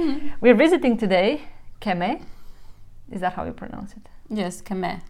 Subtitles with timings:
[0.40, 1.42] We're visiting today
[1.80, 2.22] Kemê.
[3.10, 4.08] Is that how you pronounce it?
[4.28, 5.00] Yes, Kemê.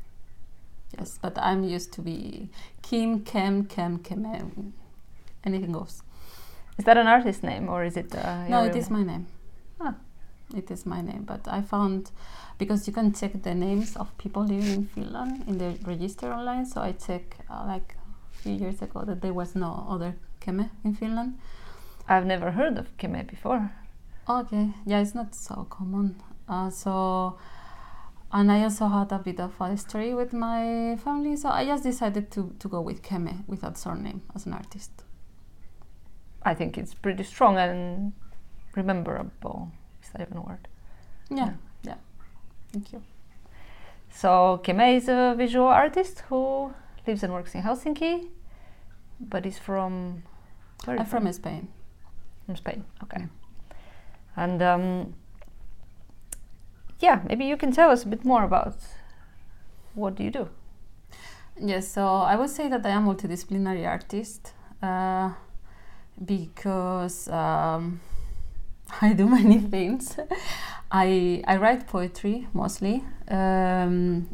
[0.99, 2.49] Yes, but I'm used to be
[2.83, 4.73] Kim, Kem, Kem, Keme.
[5.45, 6.03] Anything goes.
[6.79, 8.15] Is that an artist name or is it?
[8.15, 9.27] Uh, No, it is my name.
[9.81, 9.95] Ah.
[10.57, 12.11] It is my name, but I found
[12.59, 16.67] because you can check the names of people living in Finland in the register online.
[16.67, 17.95] So I checked uh, like
[18.35, 21.39] a few years ago that there was no other Kemê in Finland.
[22.09, 23.71] I've never heard of Kemê before.
[24.31, 26.15] Okay, yeah, it's not so common.
[26.49, 27.37] Uh, so,
[28.31, 31.83] and I also had a bit of a story with my family, so I just
[31.83, 34.93] decided to, to go with Kemê without surname as an artist.
[36.45, 38.13] I think it's pretty strong and
[38.77, 39.73] rememberable.
[40.01, 40.69] Is that even a word?
[41.29, 41.97] Yeah, yeah.
[42.73, 43.03] Thank you.
[44.11, 46.73] So Kemê is a visual artist who
[47.05, 48.29] lives and works in Helsinki,
[49.19, 50.23] but is from
[50.85, 51.67] where I'm you from Spain.
[52.47, 52.85] From Spain.
[53.03, 53.27] Okay.
[54.37, 55.15] And um,
[57.01, 58.77] yeah, maybe you can tell us a bit more about
[59.95, 60.49] what do you do.
[61.61, 65.31] Yes, so I would say that I am a multidisciplinary artist uh,
[66.25, 68.01] because um,
[69.03, 70.17] I do many things.
[70.91, 74.29] I I write poetry mostly, um,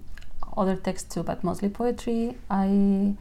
[0.56, 2.36] other texts too, but mostly poetry.
[2.48, 3.14] I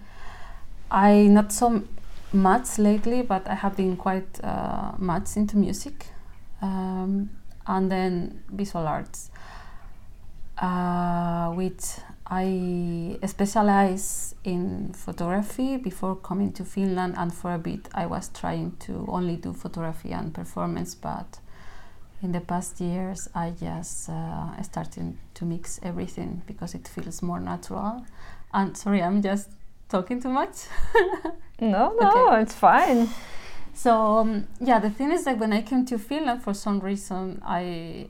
[0.91, 1.83] I not so
[2.31, 6.07] much lately, but I have been quite uh, much into music,
[6.61, 7.29] um,
[7.67, 9.31] and then visual arts,
[10.57, 11.83] uh, which
[12.27, 18.77] I specialize in photography before coming to Finland, and for a bit I was trying
[18.81, 21.39] to only do photography and performance, but
[22.21, 27.39] in the past years I just uh, started to mix everything because it feels more
[27.39, 28.05] natural.
[28.53, 29.49] And sorry, I'm just
[29.89, 30.55] talking too much.
[31.61, 32.41] No, no, Okay.
[32.41, 33.07] it's fine.
[33.75, 37.41] So um, yeah, the thing is that when I came to Finland, for some reason,
[37.45, 38.07] I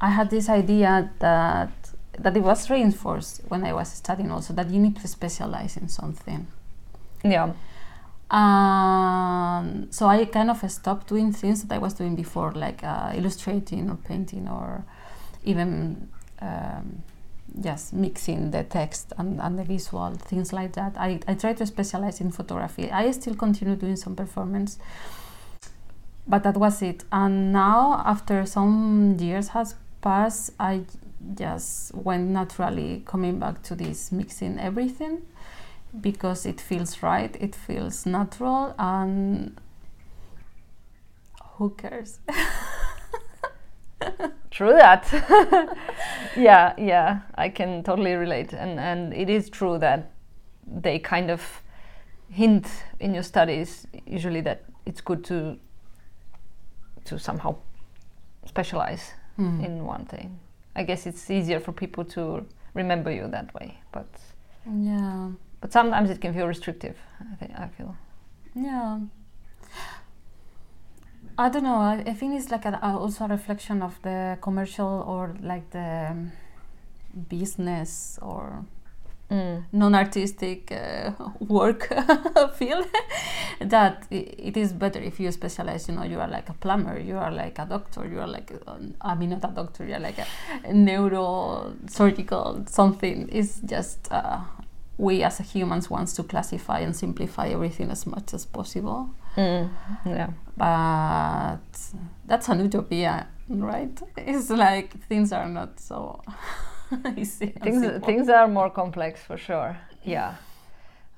[0.00, 1.70] I had this idea that
[2.18, 5.88] that it was reinforced when I was studying also that you need to specialize in
[5.88, 6.46] something.
[7.24, 7.52] Yeah.
[8.30, 13.12] Um, so I kind of stopped doing things that I was doing before, like uh,
[13.14, 14.84] illustrating or painting or
[15.44, 16.08] even
[16.42, 17.02] um,
[17.60, 20.94] yes, mixing the text and, and the visual, things like that.
[20.98, 22.90] I, I try to specialize in photography.
[22.90, 24.78] I still continue doing some performance,
[26.26, 27.04] but that was it.
[27.10, 30.82] And now, after some years has passed, I
[31.34, 35.22] just went naturally coming back to this mixing everything
[36.00, 39.58] because it feels right, it feels natural, and
[41.54, 42.18] who cares?
[44.56, 45.04] True that.
[46.36, 50.10] yeah, yeah, I can totally relate, and and it is true that
[50.82, 51.42] they kind of
[52.30, 52.66] hint
[53.00, 55.56] in your studies usually that it's good to
[57.04, 57.54] to somehow
[58.46, 59.64] specialize Hmm.
[59.64, 60.38] in one thing.
[60.76, 64.06] I guess it's easier for people to remember you that way, but
[64.66, 65.30] Yeah,
[65.60, 66.96] but sometimes it can feel restrictive.
[67.32, 67.94] I think I feel.
[68.54, 69.00] yeah.
[71.38, 71.76] I don't know.
[71.76, 76.08] I, I think it's like a, also a reflection of the commercial or like the
[76.10, 76.32] um,
[77.28, 78.64] business or
[79.28, 79.64] Mm.
[79.72, 81.10] non-artistic uh,
[81.40, 81.92] work
[82.54, 82.86] field
[83.60, 87.18] that it is better if you specialize you know you are like a plumber you
[87.18, 90.18] are like a doctor you are like a, i mean not a doctor you're like
[90.20, 90.26] a
[90.68, 94.38] neurosurgical something it's just uh,
[94.96, 99.70] we as humans wants to classify and simplify everything as much as possible Mm.
[100.06, 100.30] Yeah.
[100.56, 101.58] but
[102.26, 106.22] that's an utopia right it's like things are not so
[107.16, 108.06] easy things simple.
[108.06, 110.34] things are more complex for sure yeah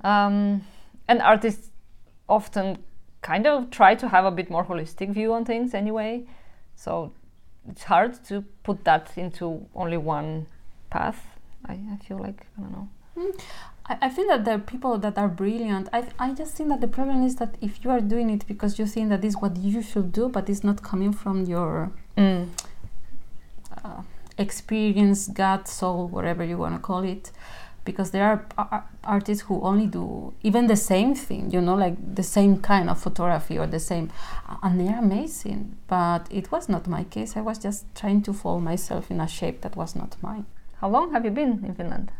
[0.05, 0.62] um,
[1.09, 1.71] and artists
[2.29, 2.79] often
[3.23, 6.23] kind of try to have a bit more holistic view on things anyway
[6.75, 7.12] so
[7.69, 10.47] it's hard to put that into only one
[10.91, 11.25] path
[11.67, 12.89] i, I feel like i don't know
[13.88, 15.88] I, I think that there are people that are brilliant.
[15.93, 18.78] I, I just think that the problem is that if you are doing it because
[18.78, 21.91] you think that this is what you should do, but it's not coming from your
[22.16, 24.02] uh,
[24.37, 27.32] experience, gut, soul, whatever you want to call it,
[27.85, 31.96] because there are a- artists who only do even the same thing, you know, like
[32.14, 34.11] the same kind of photography or the same,
[34.62, 35.76] and they're amazing.
[35.87, 37.37] But it was not my case.
[37.37, 40.44] I was just trying to fold myself in a shape that was not mine.
[40.81, 42.12] how long have you been in finland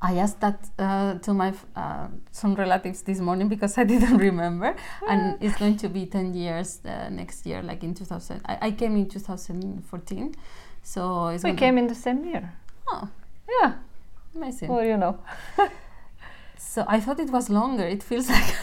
[0.00, 4.18] I asked that uh, to my f- uh, some relatives this morning because I didn't
[4.18, 4.76] remember,
[5.08, 8.40] and it's going to be ten years uh, next year, like in 2000.
[8.46, 10.34] I, I came in 2014,
[10.82, 12.52] so it's we came in the same year
[12.90, 13.08] Oh,
[13.60, 13.72] yeah
[14.34, 14.68] amazing.
[14.68, 15.18] well you know
[16.58, 17.84] So I thought it was longer.
[17.86, 18.54] It feels like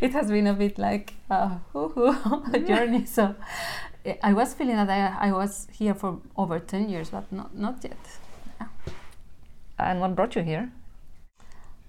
[0.00, 3.04] it has been a bit like uh, a journey.
[3.06, 3.34] So
[4.22, 7.84] I was feeling that I, I was here for over 10 years, but not, not
[7.84, 7.98] yet.
[9.80, 10.70] And what brought you here?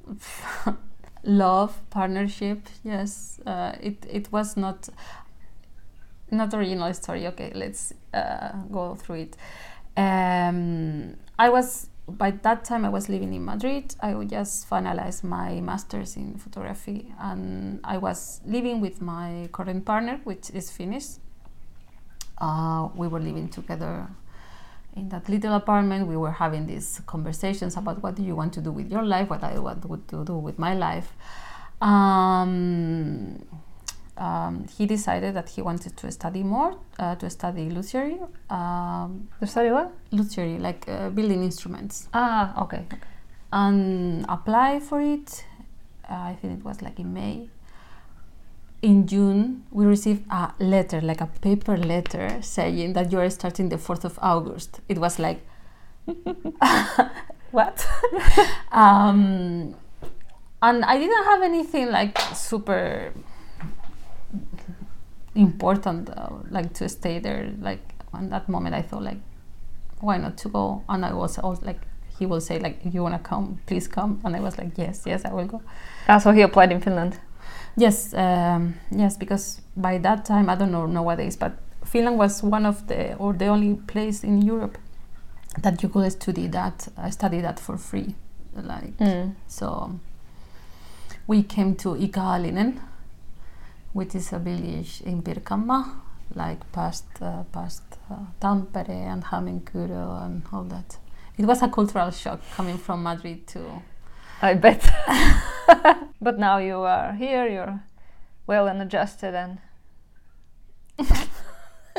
[1.24, 3.40] Love, partnership, yes.
[3.46, 4.90] Uh, it, it was not
[6.32, 7.28] not original story.
[7.28, 9.38] Okay, let's uh, go through it.
[9.98, 13.96] Um, I was by that time I was living in Madrid.
[14.02, 20.20] I just finalize my masters in photography, and I was living with my current partner,
[20.24, 21.18] which is Finnish.
[22.38, 24.08] Uh, we were living together
[24.96, 26.08] in that little apartment.
[26.08, 29.30] We were having these conversations about what do you want to do with your life,
[29.30, 31.14] what I want to do with my life.
[31.82, 33.44] Um,
[34.18, 38.20] um, he decided that he wanted to study more, uh, to study luthiery.
[38.50, 39.92] Um, to study what?
[40.12, 42.08] Luthiery, like uh, building instruments.
[42.14, 42.86] Ah, okay.
[42.86, 42.98] okay.
[43.52, 45.46] And apply for it.
[46.10, 47.50] Uh, I think it was like in May.
[48.82, 53.70] In June, we received a letter, like a paper letter, saying that you are starting
[53.70, 54.80] the 4th of August.
[54.90, 55.46] It was like,
[57.52, 57.86] what?
[58.72, 59.76] um,
[60.64, 63.14] and I didn't have anything like super
[65.36, 66.10] important
[66.52, 67.54] like to stay there.
[67.60, 67.82] Like
[68.14, 69.18] on that moment i thought like
[70.00, 70.84] why not to go?
[70.90, 71.80] And i was like
[72.18, 73.60] he will say like you want to come?
[73.66, 74.22] Please come.
[74.24, 75.62] And i was like yes yes i will go.
[76.08, 77.20] Ah so he applied in finland
[77.78, 81.54] yes um, yes because by that time i don't know nowadays but
[81.86, 84.78] finland was one of the or the only place in europe
[85.62, 88.16] that you could study that uh, study that for free
[88.56, 89.34] like mm.
[89.48, 90.00] so
[91.28, 92.80] we came to Ikaalinen
[93.94, 95.86] which is a village in Pirkanmaa,
[96.36, 100.98] like past uh, past uh, Tampere and Hämeenkyrö and all that.
[101.38, 103.82] It was a cultural shock coming from Madrid to.
[104.44, 104.90] I bet.
[106.22, 107.48] but now you are here.
[107.48, 107.84] You're
[108.48, 109.60] well and adjusted and.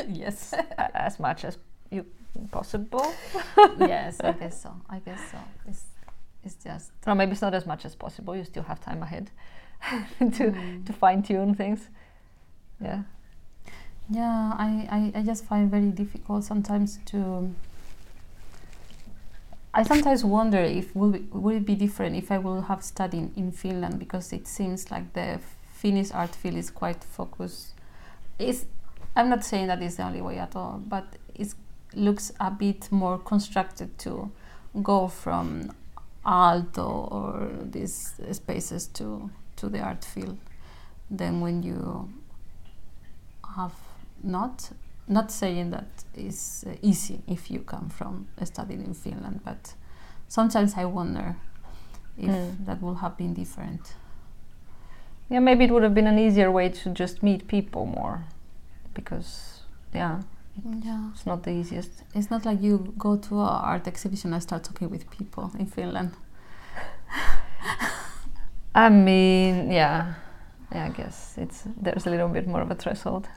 [0.07, 0.53] yes.
[0.77, 1.57] as much as
[1.89, 2.05] you
[2.51, 3.13] possible.
[3.79, 4.75] yes, I guess so.
[4.89, 5.37] I guess so.
[5.67, 5.85] It's,
[6.43, 6.91] it's just.
[7.07, 8.35] Or maybe it's not as much as possible.
[8.35, 9.31] You still have time ahead.
[10.19, 10.85] to mm.
[10.85, 11.89] to fine tune things.
[12.81, 13.03] Yeah.
[14.09, 17.53] Yeah, I, I, I just find very difficult sometimes to.
[19.73, 23.35] I sometimes wonder if will it, will it be different if I will have studied
[23.35, 25.39] in Finland because it seems like the
[25.73, 27.73] Finnish art field is quite focused.
[28.37, 28.65] It's,
[29.15, 31.53] I'm not saying that is the only way at all, but it
[31.95, 34.31] looks a bit more constructed to
[34.81, 35.71] go from
[36.25, 40.37] Aalto or these spaces to to the art field
[41.11, 42.09] than when you
[43.55, 43.73] have
[44.23, 44.71] not
[45.07, 49.73] not saying that is uh, easy if you come from studying in Finland but
[50.27, 51.35] sometimes I wonder
[52.17, 52.65] if mm.
[52.65, 53.95] that would have been different
[55.29, 58.23] yeah maybe it would have been an easier way to just meet people more
[58.93, 59.61] because
[59.93, 60.21] yeah
[60.83, 64.43] yeah it's not the easiest it's not like you go to an art exhibition and
[64.43, 66.11] start talking with people in Finland
[68.75, 70.15] I mean, yeah,
[70.71, 70.85] yeah.
[70.85, 73.27] I guess it's there's a little bit more of a threshold.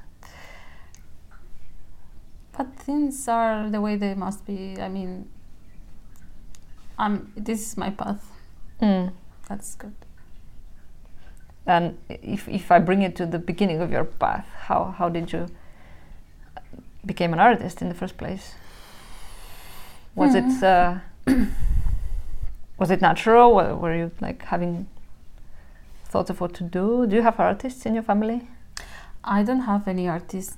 [2.57, 4.81] But things are the way they must be.
[4.81, 5.29] I mean,
[6.99, 7.33] I'm.
[7.37, 8.33] This is my path.
[8.81, 9.13] Mm.
[9.49, 9.95] That's good.
[11.67, 15.33] And if if I bring it to the beginning of your path, how how did
[15.33, 15.49] you
[17.05, 18.55] become an artist in the first place?
[20.15, 20.41] Was mm.
[20.41, 20.99] it uh,
[22.79, 23.55] was it natural?
[23.55, 24.87] Were you like having
[26.05, 27.07] thoughts of what to do?
[27.07, 28.49] Do you have artists in your family?
[29.25, 30.57] I don't have any artists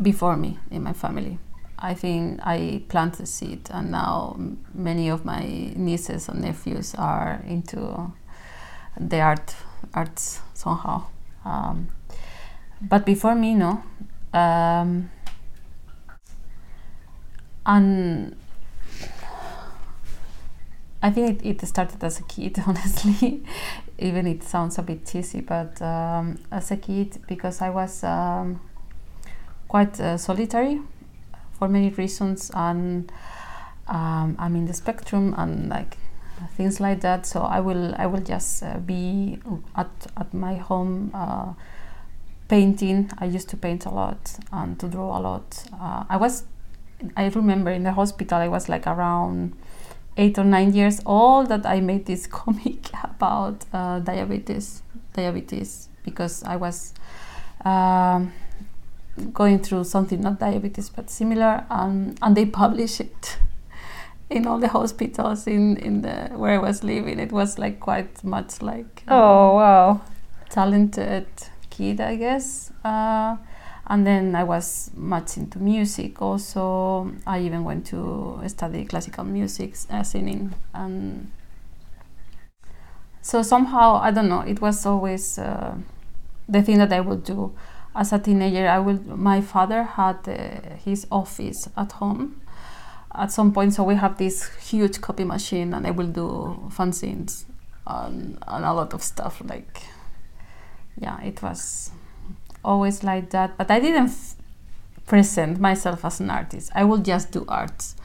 [0.00, 1.38] before me in my family.
[1.78, 4.36] I think I planted the seed, and now
[4.74, 8.12] many of my nieces and nephews are into
[8.98, 9.54] the art
[9.94, 11.04] arts somehow.
[11.44, 11.88] Um,
[12.82, 13.82] but before me, no.
[14.32, 15.10] Um,
[17.64, 18.36] and
[21.02, 23.42] I think it, it started as a kid, honestly.
[23.98, 28.60] Even it sounds a bit cheesy, but um, as a kid, because I was um,
[29.70, 30.80] quite uh, solitary
[31.52, 33.12] for many reasons, and
[33.86, 35.96] um, I'm in the spectrum and like
[36.56, 37.24] things like that.
[37.24, 39.38] So I will I will just uh, be
[39.76, 41.10] at at my home.
[41.14, 41.52] Uh,
[42.48, 46.42] painting i used to paint a lot and to draw a lot uh, i was
[47.16, 49.54] i remember in the hospital i was like around
[50.16, 56.42] eight or nine years old that I made this comic about uh, diabetes, diabetes, because
[56.44, 56.94] I was
[57.64, 58.32] um,
[59.32, 63.38] going through something not diabetes but similar, um, and they published it
[64.30, 67.18] in all the hospitals in in the where I was living.
[67.18, 69.04] It was like quite much like.
[69.08, 70.00] Uh, oh wow!
[70.50, 71.26] talented
[71.70, 72.72] kid, I guess.
[72.84, 73.36] Uh,
[73.86, 76.20] and then I was much into music.
[76.20, 81.30] Also, I even went to study classical music, uh, singing, and
[83.22, 84.40] so somehow I don't know.
[84.40, 85.74] It was always uh,
[86.48, 87.52] the thing that I would do
[87.94, 88.68] as a teenager.
[88.68, 89.00] I will.
[89.04, 92.40] My father had uh, his office at home
[93.14, 97.44] at some point, so we have this huge copy machine, and I will do fanzines
[97.86, 99.42] and, and a lot of stuff.
[99.44, 99.82] Like,
[101.00, 101.90] yeah, it was
[102.64, 103.56] always like that.
[103.56, 104.36] But I didn't f-
[105.06, 106.70] present myself as an artist.
[106.74, 107.96] I will just do arts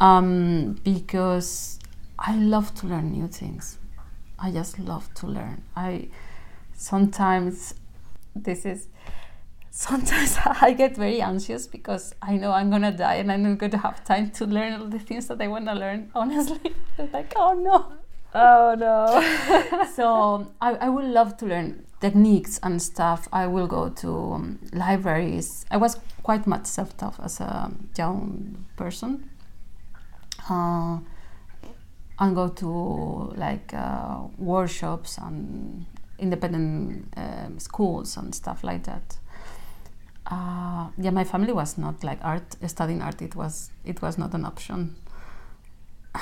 [0.00, 1.78] um, because
[2.18, 3.78] I love to learn new things.
[4.38, 5.62] I just love to learn.
[5.76, 6.08] I
[6.74, 7.74] sometimes
[8.34, 8.88] this is
[9.70, 13.78] sometimes I get very anxious because I know I'm gonna die and I'm not gonna
[13.78, 16.10] have time to learn all the things that I wanna learn.
[16.14, 16.74] Honestly,
[17.12, 17.92] like oh no.
[18.34, 19.86] Oh no.
[19.94, 23.28] so I, I would love to learn techniques and stuff.
[23.32, 25.66] I will go to um, libraries.
[25.70, 29.28] I was quite much self-taught as a young person.
[30.48, 30.98] Uh,
[32.18, 35.86] and go to like uh, workshops and
[36.22, 39.18] independent um, schools and stuff like that.
[40.26, 43.20] Uh, yeah, my family was not like art studying art.
[43.20, 44.96] It was it was not an option.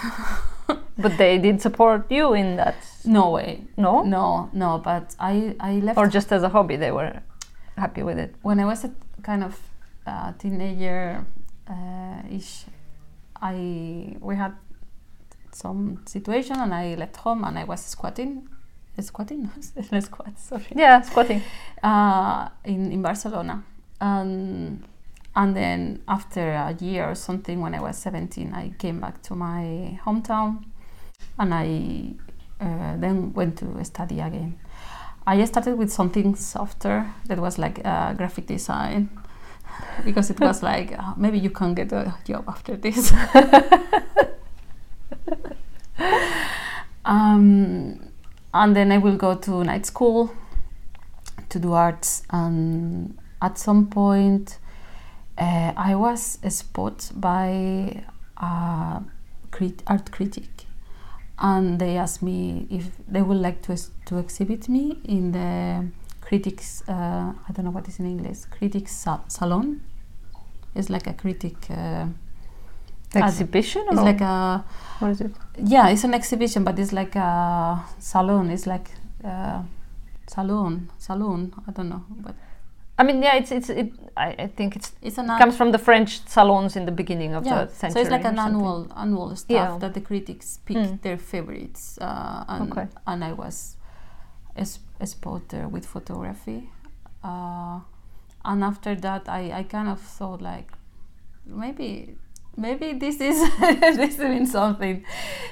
[0.99, 2.76] but they did support you in that.
[3.04, 3.64] No way.
[3.76, 4.02] No.
[4.02, 4.78] No, no.
[4.78, 5.99] But I I left.
[5.99, 7.21] Or just as a hobby, they were
[7.76, 8.35] happy with it.
[8.42, 8.90] When I was a
[9.23, 9.61] kind of
[10.07, 11.26] uh, teenager
[11.69, 12.64] uh, ish,
[13.40, 14.54] I we had
[15.52, 18.49] some situation and I left home and I was squatting,
[19.01, 19.51] squatting,
[19.93, 20.67] no, squat, sorry.
[20.75, 21.43] Yeah, squatting.
[21.83, 23.65] Uh, in in Barcelona,
[24.03, 24.85] and
[25.35, 29.35] and then after a year or something, when I was 17, I came back to
[29.35, 30.65] my hometown,
[31.39, 32.15] and I
[32.61, 34.59] uh, then went to study again.
[35.27, 39.09] I started with something softer that was like uh, graphic design
[40.05, 43.13] because it was like oh, maybe you can get a job after this.
[47.05, 48.10] um,
[48.52, 50.35] and then I will go to night school
[51.49, 52.23] to do arts.
[52.30, 54.59] And at some point,
[55.38, 58.04] uh, I was spotted by
[58.37, 59.02] a
[59.50, 60.66] crit- art critic,
[61.38, 63.76] and they asked me if they would like to
[64.07, 65.87] to exhibit me in the
[66.21, 66.83] critics.
[66.88, 68.45] Uh, I don't know what is in English.
[68.50, 69.80] Critics sa- salon.
[70.75, 71.57] It's like a critic.
[71.71, 72.07] Uh,
[73.14, 74.64] exhibition it's or like a
[75.00, 75.33] what is it?
[75.64, 78.88] yeah it's an exhibition but it's like a salon it's like
[79.25, 79.64] a
[80.29, 82.35] salon salon i don't know but
[82.99, 83.95] I mean, yeah, it's it's it.
[84.14, 87.47] I, I think it's it's an comes from the French salons in the beginning of
[87.47, 87.95] yeah the century.
[87.95, 89.79] so it's like an annual annual stuff Yeah.
[89.79, 91.00] that the critics pick Mm.
[91.00, 92.88] their favorites uh, and, Okay.
[93.07, 93.76] and i was
[94.55, 96.69] a, spot there with photography
[97.25, 97.81] uh,
[98.45, 100.71] and after that I, I kind of thought like
[101.47, 102.17] maybe
[102.61, 105.05] maybe this is this means something.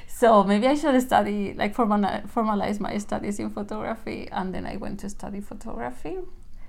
[0.06, 4.76] So maybe i should study like formali- formalize my studies in photography and then i
[4.76, 6.16] went to study photography.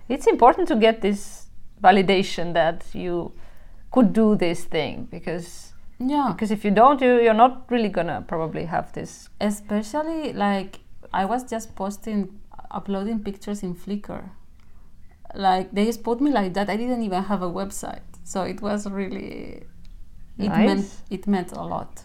[0.07, 1.47] It's important to get this
[1.83, 3.31] validation that you
[3.91, 6.31] could do this thing because yeah.
[6.31, 9.29] because if you don't, you you're not really gonna probably have this.
[9.41, 10.79] especially like
[11.11, 12.39] i was just posting
[12.71, 14.29] uploading pictures in flickr.
[15.35, 16.69] Like they spot me like that.
[16.69, 18.01] I didn't even have a website.
[18.23, 19.63] So it was really
[20.39, 20.65] it Nice.
[20.67, 22.03] meant it meant a lot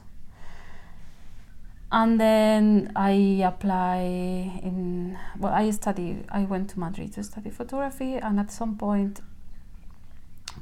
[1.92, 3.12] and then i
[3.44, 3.98] apply
[4.62, 9.20] in well i study i went to madrid to study photography and at some point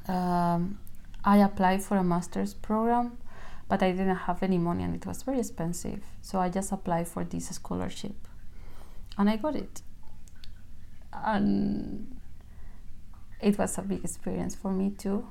[0.08, 0.78] um,
[1.24, 3.16] i applied for a master's program
[3.72, 6.00] but I didn't have any money and it was very expensive.
[6.20, 8.14] So I just applied for this scholarship
[9.16, 9.80] and I got it.
[11.10, 12.20] And
[13.40, 15.26] it was a big experience for me too.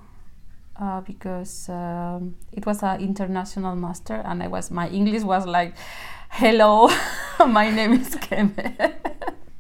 [0.82, 5.76] Uh, because um, it was an international master and I was my English was like
[6.30, 6.90] hello
[7.48, 8.96] my name is Kemê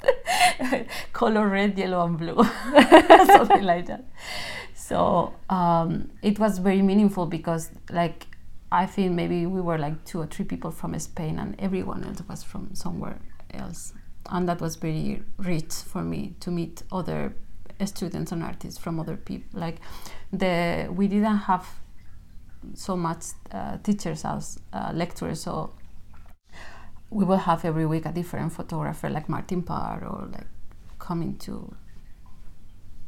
[1.13, 2.43] color red yellow and blue
[3.27, 4.03] something like that
[4.73, 8.25] so um, it was very meaningful because like
[8.71, 12.21] I think maybe we were like two or three people from Spain and everyone else
[12.27, 13.19] was from somewhere
[13.53, 13.93] else.
[14.29, 17.35] And that was very rich for me to meet other
[17.85, 19.59] students and artists from other people.
[19.59, 19.81] Like
[20.31, 21.67] the we didn't have
[22.73, 25.73] so much uh, teachers as uh, lecturers, so
[27.09, 30.47] we will have every week a different photographer like Martin Parr or like
[30.99, 31.75] coming to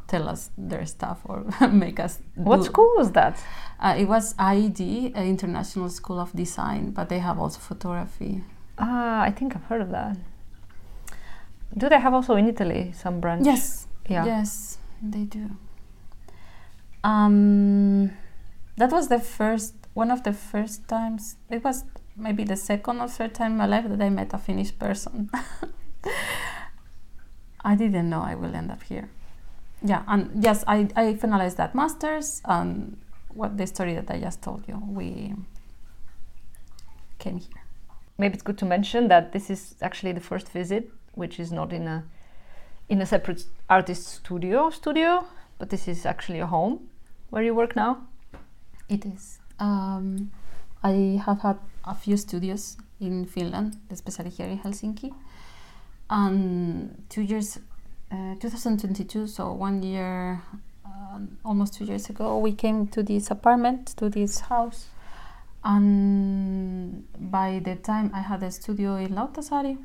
[0.08, 3.42] tell us their stuff or make us What do- school was that?
[3.80, 8.44] uh, it was IED, uh, International School of Design, but they have also photography.
[8.78, 10.18] Ah, I think I've heard of that.
[11.78, 13.46] Do they have also in Italy some branch?
[13.46, 13.88] Yes.
[14.10, 14.26] Yeah.
[14.26, 15.50] Yes, they do.
[17.04, 18.12] Um,
[18.78, 21.36] that was the first, one of the first times.
[21.50, 21.84] It was
[22.16, 25.30] maybe the second or third time in my life that I met a Finnish person.
[27.66, 29.10] I didn't know I will end up here.
[29.82, 32.98] Yeah, and yes, I, I finalized that master's and
[33.34, 34.82] what the story that I just told you.
[34.88, 35.34] We
[37.20, 37.64] came here.
[38.18, 41.74] Maybe it's good to mention that this is actually the first visit, which is not
[41.74, 42.04] in a
[42.90, 45.26] in a separate artist studio studio,
[45.58, 46.90] but this is actually a home
[47.34, 47.98] where you work now.
[48.90, 49.40] It is.
[49.60, 50.30] Um,
[50.84, 55.12] I have had a few studios in Finland, especially here in Helsinki.
[56.12, 57.58] And two years,
[58.12, 60.44] uh, 2022, so one year,
[60.86, 64.90] uh, almost two years ago, we came to this apartment, to this house.
[65.64, 69.80] And by the time I had a studio in Lauttasaari,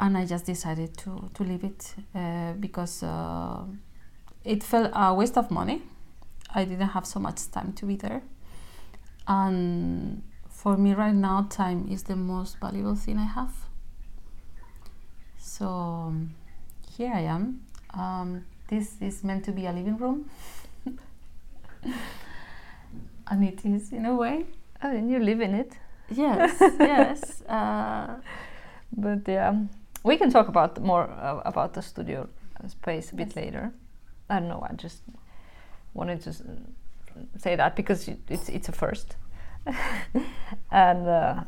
[0.00, 3.64] and I just decided to, to leave it uh, because uh,
[4.48, 5.82] it felt a waste of money.
[6.54, 8.22] I didn't have so much time to be there.
[9.26, 13.52] And for me, right now, time is the most valuable thing I have.
[15.38, 16.14] So
[16.96, 17.60] here I am.
[17.94, 20.30] Um, this is meant to be a living room,
[23.30, 24.46] and it is in a way.
[24.82, 25.72] Oh, and you live in it.
[26.10, 27.42] Yes, yes.
[27.42, 28.16] Uh,
[28.96, 29.54] But yeah,
[30.04, 32.28] we can talk about more uh, about the studio
[32.66, 33.36] space a bit Yes.
[33.36, 33.72] later.
[34.30, 34.66] I don't know.
[34.70, 35.02] I just
[35.94, 36.32] wanted to
[37.38, 39.16] say that because it's it's a first,
[40.70, 41.44] and uh,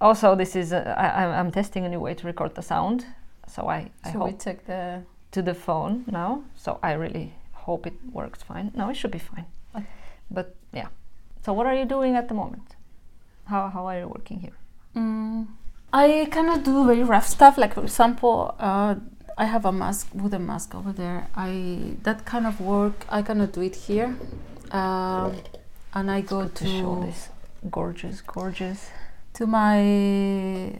[0.00, 3.06] also this is uh, I, I'm- testing a new way to record the sound.
[3.48, 5.02] So I I so we hope check the.
[5.32, 6.42] to the phone now.
[6.56, 7.32] So I really
[7.66, 8.70] hope it works fine.
[8.74, 9.46] No, it should be fine.
[9.74, 9.86] Okay.
[10.30, 10.88] But yeah.
[11.44, 12.76] So what are you doing at the moment?
[13.46, 14.56] How how are you working here?
[14.96, 15.46] Mm,
[15.92, 17.58] I cannot do very rough stuff.
[17.58, 18.94] Like for example, uh,
[19.36, 21.28] I have a mask, wooden mask over there.
[21.34, 24.16] I that kind of work I cannot do it here.
[24.70, 25.36] Um,
[25.92, 27.28] and I go to to this
[27.70, 28.90] gorgeous, gorgeous.
[29.34, 30.72] to my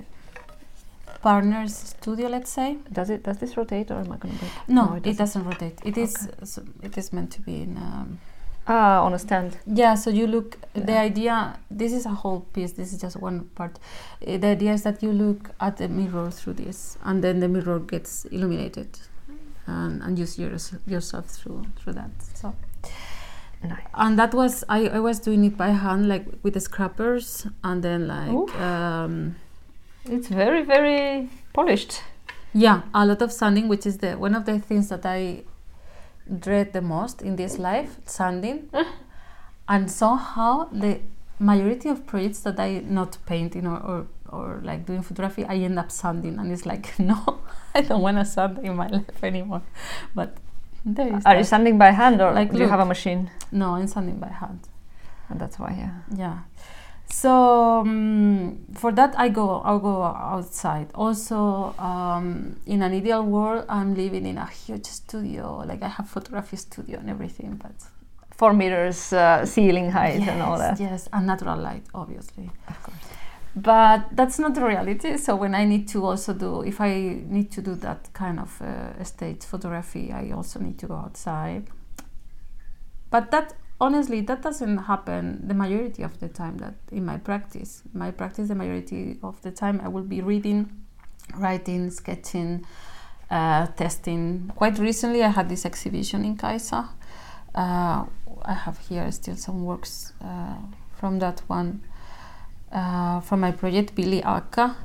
[1.23, 2.29] partner's studio.
[2.29, 3.23] Let's say Does it?
[3.23, 4.53] Does this rotate, or am I going to break?
[4.69, 5.17] no, it it, doesn't.
[5.17, 5.79] doesn't rotate.
[5.85, 7.77] It is so it is meant to be in.
[7.77, 8.19] Um,
[8.67, 9.59] Ah, on a stand.
[9.67, 10.57] Yeah, so you look.
[10.75, 11.59] The idea.
[11.71, 12.73] This is a whole piece.
[12.73, 13.79] This is just one part.
[14.27, 17.49] Uh, The idea is that you look at the mirror through this, and then the
[17.49, 18.89] mirror gets illuminated,
[19.67, 22.11] and, and you see yours, yourself through through that.
[22.35, 22.55] So,
[23.63, 23.79] Nice.
[23.95, 27.83] and that was I, I was doing it by hand, like with the scrappers, and
[27.83, 29.37] then like um,
[30.07, 32.03] It's very, very polished.
[32.55, 35.43] yeah, a lot of sanding, which is the one of the things that I
[36.41, 37.61] dread the most in this mm.
[37.61, 38.71] life, sanding.
[39.67, 39.75] Mm.
[39.77, 41.01] and somehow the
[41.39, 45.79] majority of projects that I not painting or, or, or like doing photography, I end
[45.79, 47.41] up sanding, and it's like no,
[47.75, 49.63] I don't want to sand in my life anymore.
[50.15, 50.37] But
[50.85, 51.47] there is Are you that.
[51.47, 53.31] sanding by hand, or Like, do you have a machine?
[53.53, 54.61] no, I'm sanding by hand.
[55.31, 55.95] And that's why, yeah.
[56.15, 56.39] Yeah.
[57.09, 59.61] So um, for that, I go.
[59.61, 60.89] I'll go outside.
[60.95, 65.65] Also, um, in an ideal world, I'm living in a huge studio.
[65.67, 67.73] Like I have photography studio and everything, but
[68.37, 70.81] Four meters uh, ceiling height and all that.
[70.81, 72.51] Yes, and natural light, obviously.
[72.67, 72.97] Of course.
[73.55, 75.17] But that's not the reality.
[75.19, 78.61] So when I need to also do, if I need to do that kind of
[78.61, 81.69] uh, stage photography, I also need to go outside.
[83.11, 86.59] But that honestly, that doesn't happen the majority of the time.
[86.59, 90.71] That in my practice, my practice, the majority of the time, I will be reading,
[91.37, 92.65] writing, sketching,
[93.31, 94.53] uh, testing.
[94.55, 96.89] Quite recently, I had this exhibition in Kaisa.
[97.55, 98.05] Uh,
[98.45, 100.57] I have here still some works uh,
[100.97, 101.83] from that one
[102.73, 104.77] uh, from my project Billy Aka,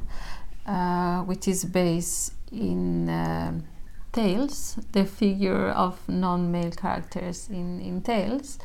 [0.65, 3.63] uh, which is based in um
[4.11, 8.57] Tales, the figure of non-male characters in, in Tales.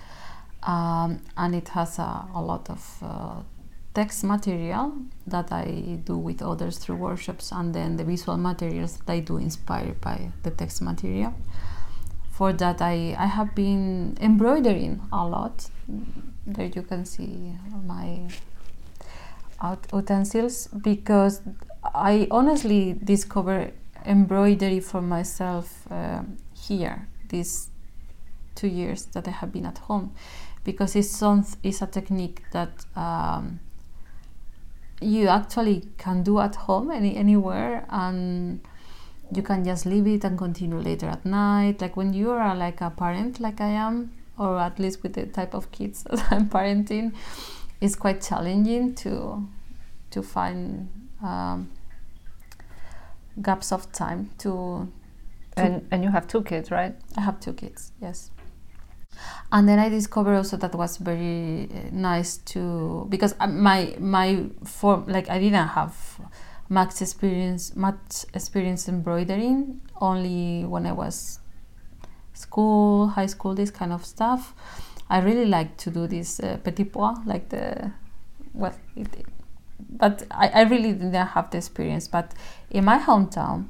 [0.66, 3.42] Um, and it has a, a lot of uh,
[3.94, 4.92] text material
[5.26, 9.36] that I do with others through workshops, and then the visual materials that I do
[9.36, 11.34] inspired by the text material.
[12.30, 15.70] For that, I, I have been embroidering a lot.
[16.46, 17.52] There you can see
[17.84, 18.28] my
[19.92, 21.42] utensils because
[21.94, 23.72] I honestly discovered
[24.04, 27.70] embroidery for myself um, here these
[28.54, 30.12] two years that I have been at home
[30.64, 33.60] because it's some it's a technique that um,
[35.00, 38.60] you actually can do at home any anywhere and
[39.32, 42.80] you can just leave it and continue later at night like when you are like
[42.80, 46.48] a parent like I am or at least with the type of kids that I'm
[46.48, 47.12] parenting
[47.80, 49.46] it's quite challenging to
[50.10, 50.88] to find
[51.22, 51.70] um,
[53.42, 54.88] gaps of time to
[55.56, 56.94] And and you have two kids, right?
[57.16, 58.30] I have two kids, yes.
[59.52, 64.46] And then I discovered also that was very uh, nice to because uh, my my
[64.64, 65.94] form like I didn't have
[66.68, 71.38] much experience much experience embroidering only when I was
[72.34, 74.54] school, high school, this kind of stuff.
[75.08, 77.92] I really like to do this uh, petit point, like the
[78.52, 79.08] well, it,
[79.90, 82.08] but I, I really didn't have the experience.
[82.08, 82.32] But
[82.70, 83.66] in my hometown,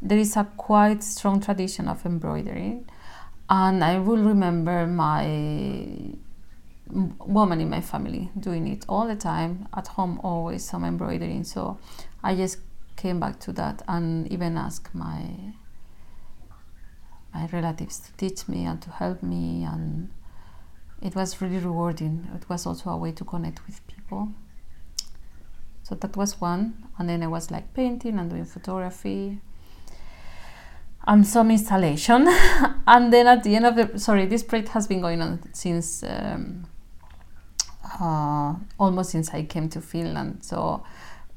[0.00, 2.80] there is a quite strong tradition of embroidery,
[3.48, 6.14] and I will remember my
[6.92, 11.44] woman in my family doing it all the time at home, always some embroidering.
[11.44, 11.78] So
[12.22, 12.58] I just
[12.96, 15.54] came back to that and even asked my
[17.34, 19.64] my relatives to teach me and to help me.
[19.64, 20.10] And
[21.00, 22.28] it was really rewarding.
[22.34, 24.28] It was also a way to connect with people.
[25.82, 26.88] So that was one.
[26.98, 29.40] And then i was like painting and doing photography
[31.06, 32.28] and some installation.
[32.86, 36.02] And then at the end of the sorry this project has been going on since
[36.02, 36.66] um,
[38.00, 40.44] uh, almost since i came to finland.
[40.44, 40.82] So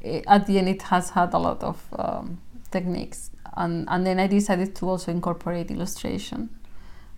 [0.04, 3.32] eh, at the end it has had a lot of um, techniques.
[3.58, 6.50] And, and then i decided to also incorporate illustration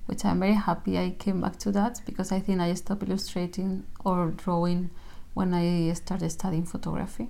[0.05, 3.83] which i'm very happy i came back to that because i think i stopped illustrating
[4.05, 4.91] or drawing
[5.33, 7.29] when i started studying photography.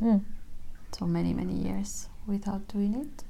[0.00, 0.22] Mm.
[0.92, 3.24] so many many years without doing it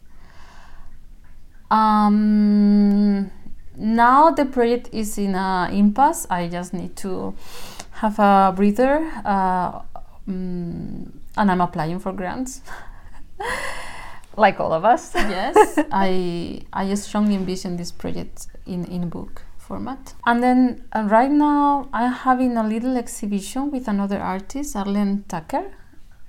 [1.70, 3.30] um,
[3.76, 6.26] now the project is in a impasse.
[6.30, 7.34] I just need to
[7.92, 9.80] have a breather uh,
[10.28, 12.62] mm, and i'm applying for grants.
[14.36, 15.12] Like all of us.
[15.14, 15.78] yes.
[15.92, 20.14] I i strongly envision this project in in book format.
[20.24, 25.64] And then uh, right now i'm having a little exhibition with another artist arlene tucker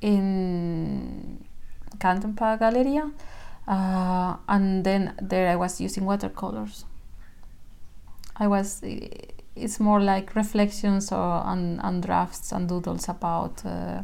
[0.01, 1.45] in
[1.99, 3.12] canton park galleria
[3.67, 6.86] uh, and then there i was using watercolors.
[8.38, 8.82] I was
[9.56, 14.02] it's more like reflections or and, and drafts and doodles about uh,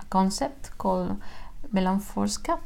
[0.00, 1.16] a concept called
[1.74, 2.60] mellanförskap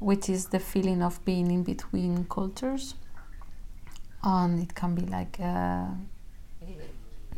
[0.00, 2.94] which is the feeling of being in between cultures.
[4.24, 5.86] And it can be like uh,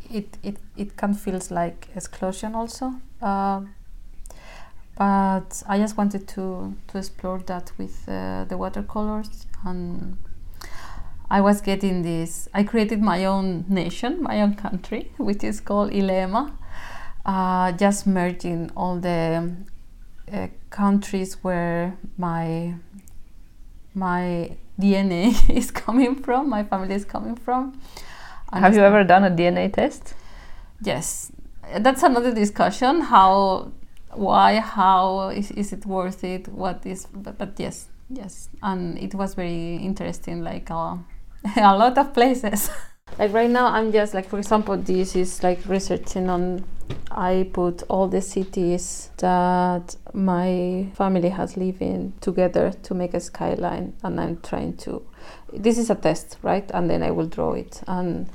[0.09, 2.93] it, it it can feels like exclusion also.
[3.21, 3.61] Uh,
[4.95, 10.17] but I just wanted to to explore that with uh, the watercolors and
[11.29, 15.91] I was getting this I created my own nation my own country which is called
[15.91, 16.53] Ilema
[17.25, 19.55] uh, just merging all the
[20.31, 22.75] uh, countries where my
[23.93, 27.79] my DNA is coming from, my family is coming from.
[28.51, 30.15] And Have you ever done a DNA test?
[30.81, 31.31] Yes,
[31.79, 33.01] that's another discussion.
[33.01, 33.71] How,
[34.15, 36.47] why, how is, is it worth it?
[36.47, 37.07] What is?
[37.13, 40.43] But, but yes, yes, and it was very interesting.
[40.43, 40.97] Like uh,
[41.57, 42.69] a lot of places.
[43.19, 46.65] like right now, I'm just like, for example, this is like researching on.
[47.11, 53.19] I put all the cities that my family has lived in together to make a
[53.19, 55.05] skyline, and I'm trying to.
[55.51, 56.69] This is a test, right?
[56.73, 58.29] And then I will draw it and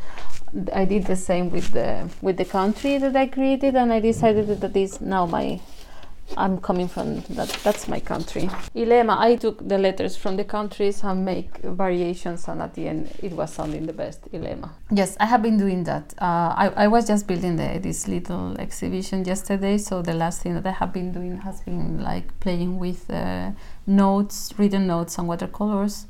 [0.73, 4.47] I did the same with the with the country that I created, and I decided
[4.49, 5.61] that that is now my.
[6.37, 7.49] I'm coming from that.
[7.65, 8.51] That's my country.
[8.75, 9.17] Ilema.
[9.19, 13.33] I took the letters from the countries and make variations, and at the end, it
[13.33, 14.31] was sounding the best.
[14.31, 14.69] Ilema.
[14.91, 16.15] Yes, I have been doing that.
[16.21, 20.55] Uh, I I was just building the, this little exhibition yesterday, so the last thing
[20.55, 23.53] that I have been doing has been like playing with uh,
[23.87, 26.07] notes, written notes, and watercolors.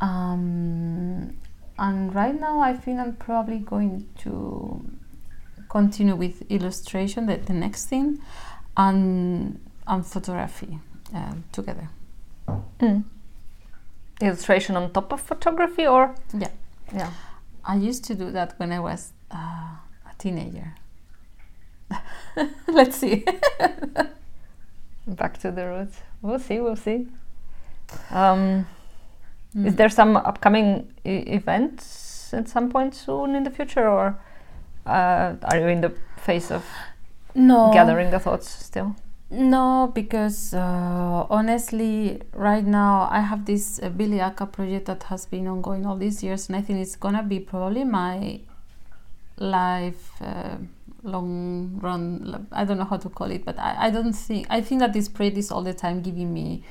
[0.00, 1.36] Um,
[1.78, 4.84] and right now I think I'm probably going to
[5.68, 8.18] continue with illustration, the, the next thing,
[8.76, 10.78] and and photography
[11.14, 11.88] um, together.
[12.80, 13.04] Mm.
[14.20, 16.48] Illustration on top of photography, or Yeah.
[16.92, 17.10] yeah.
[17.64, 20.74] I used to do that when I was uh, a teenager.
[22.68, 23.24] Let's see.
[25.06, 25.98] Back to the roots.
[26.22, 26.60] We'll see.
[26.60, 27.06] We'll see.
[28.10, 28.66] Um,
[29.54, 29.76] Is Mm.
[29.76, 34.18] there some upcoming events at some point soon in the future, or
[34.86, 36.64] uh, are you in the phase of
[37.34, 38.94] no gathering the thoughts still?
[39.30, 45.26] No, because uh, honestly, right now I have this uh, Billy Aka project that has
[45.26, 48.40] been ongoing all these years, and I think it's gonna be probably my
[49.38, 50.56] life uh,
[51.02, 52.46] long run.
[52.52, 54.92] I don't know how to call it, but I, I don't think I think that
[54.92, 56.62] this project is all the time giving me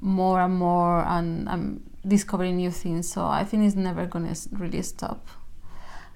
[0.00, 3.10] more and more, and I'm discovering new things.
[3.10, 5.26] So I think it's never gonna really stop.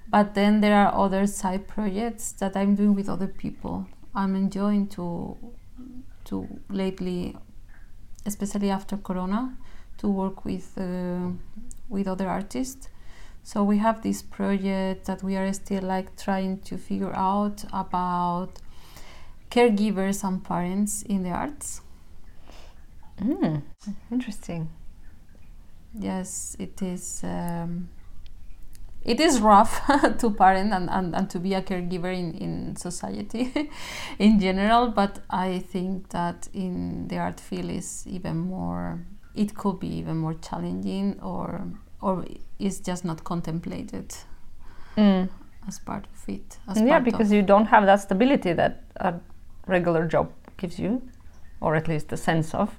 [0.09, 3.87] But then there are other side projects that I'm doing with other people.
[4.13, 5.37] I'm enjoying to
[6.25, 7.35] to lately,
[8.25, 9.57] especially after Corona,
[9.99, 11.31] to work with uh,
[11.89, 12.89] with other artists.
[13.43, 18.59] So we have this project that we are still like trying to figure out about
[19.49, 21.81] caregivers and parents in the arts.
[23.19, 23.63] Mm,
[24.11, 24.69] interesting.
[25.93, 27.21] Yes, it is.
[27.23, 27.89] Um,
[29.03, 29.81] it is rough
[30.19, 33.51] to parent and, and, and to be a caregiver in, in society
[34.19, 38.99] in general, but I think that in the art field is even more.
[39.33, 41.61] It could be even more challenging, or
[42.01, 42.25] or
[42.59, 44.13] is just not contemplated
[44.97, 45.29] Mm.
[45.67, 46.57] as part of it.
[46.67, 49.13] As Yeah, because you don't have that stability that a
[49.67, 51.01] regular job gives you,
[51.61, 52.75] or at least the sense of.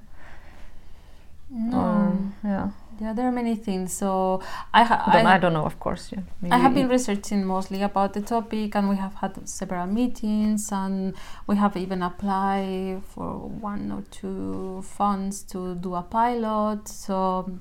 [1.51, 1.79] no.
[1.79, 2.71] Um, yeah.
[3.03, 3.93] Yeah, there are many things.
[3.93, 4.41] So
[4.73, 6.13] I ha- Don't, I, I, don't know, of course.
[6.13, 6.21] Yeah.
[6.53, 11.15] I have been researching mostly about the topic, and we have had several meetings, and
[11.49, 13.39] we have even applied for
[13.71, 16.87] one or two funds to do a pilot.
[16.87, 17.59] So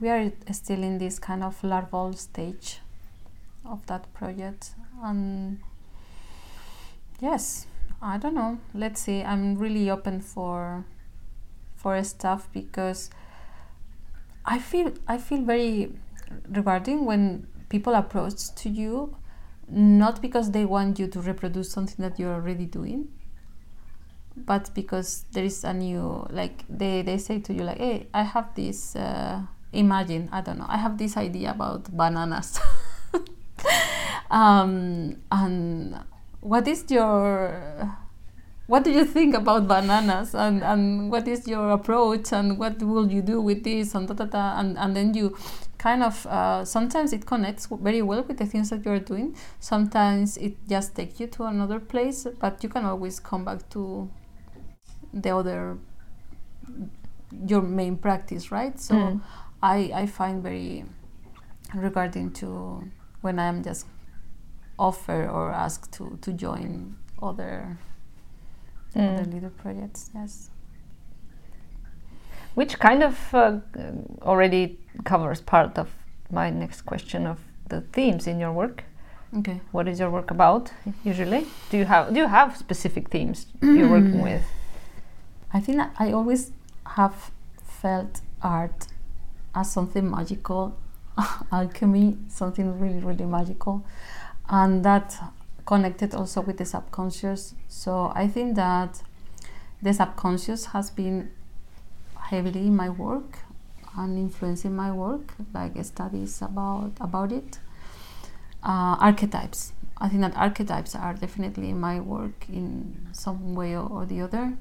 [0.00, 2.80] we are still in this kind of larval stage
[3.64, 4.72] of that project,
[5.04, 5.60] and
[7.20, 7.66] yes,
[8.02, 8.58] I don't know.
[8.74, 9.22] Let's see.
[9.22, 10.84] I'm really open for
[11.76, 13.10] for stuff because
[14.44, 15.92] I feel I feel very
[16.48, 19.16] regarding when people approach to you
[19.68, 23.08] not because they want you to reproduce something that you're already doing
[24.36, 28.22] but because there is a new like they, they say to you like hey i
[28.22, 29.40] have this uh,
[29.72, 32.58] imagine i don't know i have this idea about bananas.
[34.32, 36.00] Um, and
[36.40, 37.94] what is your
[38.66, 40.34] what do you think about bananas?
[40.34, 42.32] And, and what is your approach?
[42.32, 43.94] And what will you do with this?
[43.94, 45.36] And da, da, da, and, and then you
[45.78, 49.36] kind of uh, sometimes it connects very well with the things that you're doing.
[49.58, 54.08] Sometimes it just takes you to another place but you can always come back to
[55.12, 55.78] the other
[57.46, 58.78] your main practice right?
[58.80, 59.20] So Mm.
[59.62, 60.84] I, I find very
[61.74, 63.86] regarding to when I'm just
[64.78, 67.78] offer or asked to, to join other
[68.94, 69.14] Mm.
[69.14, 70.10] other little projects.
[70.14, 70.50] Yes.
[72.54, 73.58] Which kind of uh,
[74.22, 75.88] already covers part of
[76.30, 78.84] my next question of the themes in your work.
[79.38, 79.60] Okay.
[79.70, 80.70] What is your work about
[81.04, 81.46] usually?
[81.70, 84.44] Do you have do you have specific themes you're working with?
[85.54, 86.50] I think that I always
[86.84, 87.30] have
[87.62, 88.86] felt art
[89.54, 90.76] as something magical,
[91.52, 93.84] alchemy, something really, really magical,
[94.48, 95.18] and that
[95.64, 97.54] connected also with the subconscious.
[97.68, 99.02] So I think that
[99.80, 101.30] the subconscious has been
[102.16, 103.38] heavily in my work
[103.96, 107.58] and influencing my work, like studies about about it.
[108.62, 109.72] Uh, archetypes.
[109.98, 114.20] I think that archetypes are definitely in my work in some way or, or the
[114.22, 114.52] other.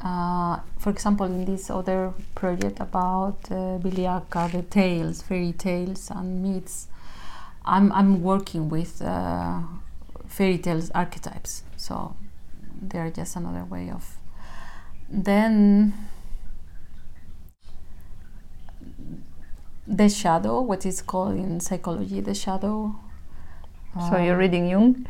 [0.00, 6.88] Uh, for example, in this other project about uh, the tales, fairy tales, and myths,
[7.64, 9.60] I'm, I'm working with uh,
[10.30, 11.64] fairy tales archetypes.
[11.76, 12.16] So
[12.80, 14.16] they're just another way of.
[15.08, 15.92] Then
[19.86, 22.94] the shadow, what is called in psychology the shadow.
[24.08, 25.06] so you're Uh, reading Jung.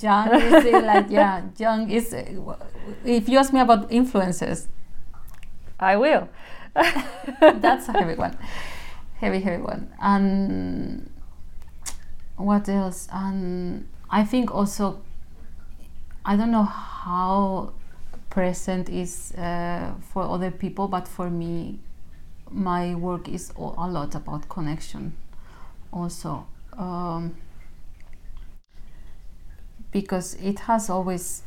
[0.00, 2.14] Jung is uh, like yeah, Jung is.
[2.14, 2.54] Uh,
[3.04, 4.68] if you ask me about influences,
[5.80, 6.28] I will.
[7.40, 8.38] that's a heavy one,
[9.20, 9.90] heavy heavy one.
[10.00, 11.10] And
[12.36, 13.08] what else?
[13.12, 15.00] And I think also,
[16.24, 17.72] I don't know how
[18.28, 21.78] present is uh, for other people, but for me,
[22.50, 25.12] my work is a lot about connection.
[25.92, 26.46] Also.
[26.76, 27.36] Um,
[29.92, 31.42] because it has always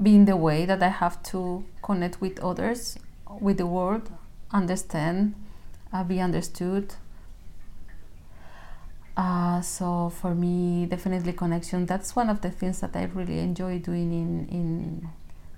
[0.00, 2.98] been the way that I have to connect with others,
[3.40, 4.10] with the world,
[4.50, 5.34] understand,
[5.92, 6.94] uh, be understood.
[9.18, 11.86] Uh, so for me, definitely connection.
[11.86, 15.08] That's one of the things that I really enjoy doing in, in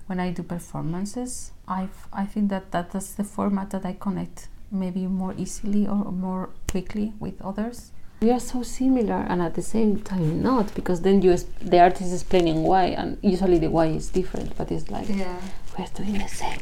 [0.06, 1.52] when I do performances.
[1.68, 6.10] I I think that that is the format that I connect maybe more easily or
[6.10, 7.92] more quickly with others.
[8.22, 12.02] We are so similar and at the same time not because then you the artist
[12.02, 15.38] is explaining why and usually the why is different but it's like Yeah.
[15.78, 16.60] we're doing the same.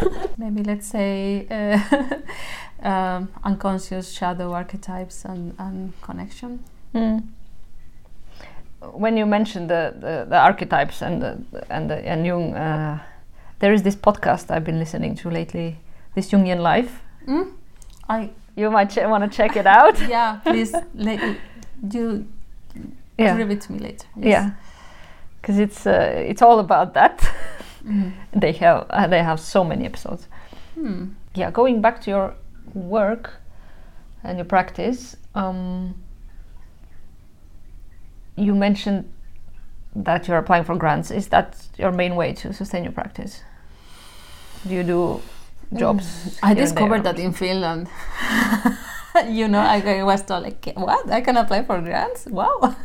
[0.38, 1.78] maybe let's say uh,
[2.88, 6.62] um, unconscious shadow archetypes and, and connection.
[6.94, 7.22] Mm.
[8.92, 11.38] When you mentioned the, the, the archetypes and the,
[11.70, 12.98] and the, and Jung, uh,
[13.60, 15.78] there is this podcast I've been listening to lately,
[16.14, 17.00] this Jungian Life.
[17.28, 17.52] Mm?
[18.08, 20.00] I You might ch- want to check it out.
[20.08, 21.20] yeah, please let
[21.92, 22.26] you
[23.16, 23.36] yeah.
[23.36, 24.06] give it to me later.
[24.16, 24.26] Yes.
[24.26, 24.50] Yeah.
[25.40, 27.22] because it's uh, it's all about that.
[27.84, 28.12] Mm.
[28.32, 30.28] they have uh, they have so many episodes.
[30.74, 31.10] Hmm.
[31.34, 32.34] Yeah, going back to your
[32.74, 33.34] work
[34.22, 35.94] and your practice, um,
[38.36, 39.10] you mentioned
[39.96, 41.10] that you're applying for grants.
[41.10, 43.42] Is that your main way to sustain your practice?
[44.66, 45.22] Do you do
[45.76, 46.38] jobs?
[46.42, 47.88] I discovered that in Finland.
[49.28, 51.10] you know, I, I was told like, what?
[51.10, 52.26] I can apply for grants?
[52.26, 52.76] Wow,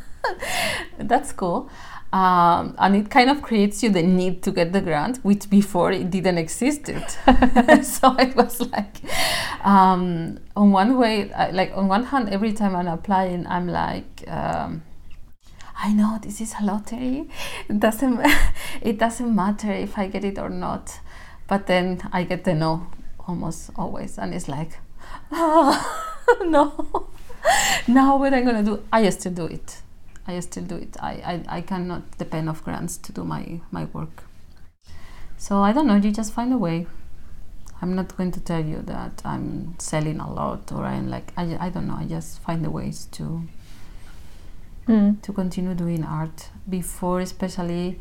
[0.98, 1.70] that's cool.
[2.18, 5.92] Um, and it kind of creates you the need to get the grant, which before
[5.92, 6.88] it didn't exist.
[6.88, 8.96] so it was like,
[9.64, 14.24] um, on one way, like on one hand, every time I'm applying, I'm like.
[14.28, 14.84] Um,
[15.80, 17.30] I know this is a lottery.
[17.70, 18.20] It doesn't
[18.82, 21.00] it doesn't matter if I get it or not.
[21.48, 22.88] But then I get the no
[23.28, 24.80] almost always and it's like
[25.32, 25.78] oh,
[26.46, 27.10] no.
[27.88, 29.84] now what I'm gonna do I still do it.
[30.28, 30.98] I still do it.
[31.00, 34.24] I, I, I cannot depend of grants to do my, my work.
[35.38, 36.88] So I don't know, you just find a way.
[37.82, 41.58] I'm not going to tell you that I'm selling a lot or I'm like I,
[41.60, 43.44] I don't know, I just find the ways to
[44.88, 45.22] Mm.
[45.22, 46.50] to continue doing art.
[46.70, 48.00] Before, especially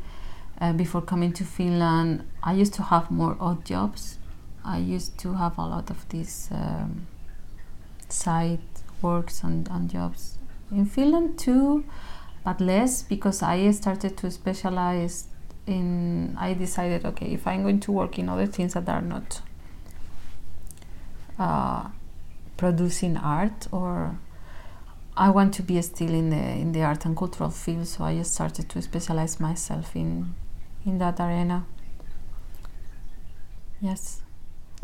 [0.60, 4.18] uh, before coming to Finland, I used to have more odd jobs.
[4.64, 7.08] I used to have a lot of these um,
[8.08, 8.60] side
[9.02, 10.38] works and, and jobs
[10.70, 11.84] in Finland too,
[12.46, 15.26] but less because I started to specialize
[15.66, 16.36] in.
[16.38, 19.42] I decided, okay, if I'm going to work in other things that are not
[21.40, 21.88] uh,
[22.56, 24.16] producing art or
[25.16, 28.16] I want to be still in the in the art and cultural field, so I
[28.16, 30.32] just started to specialize myself in
[30.84, 31.66] in that arena.
[33.80, 34.22] Yes.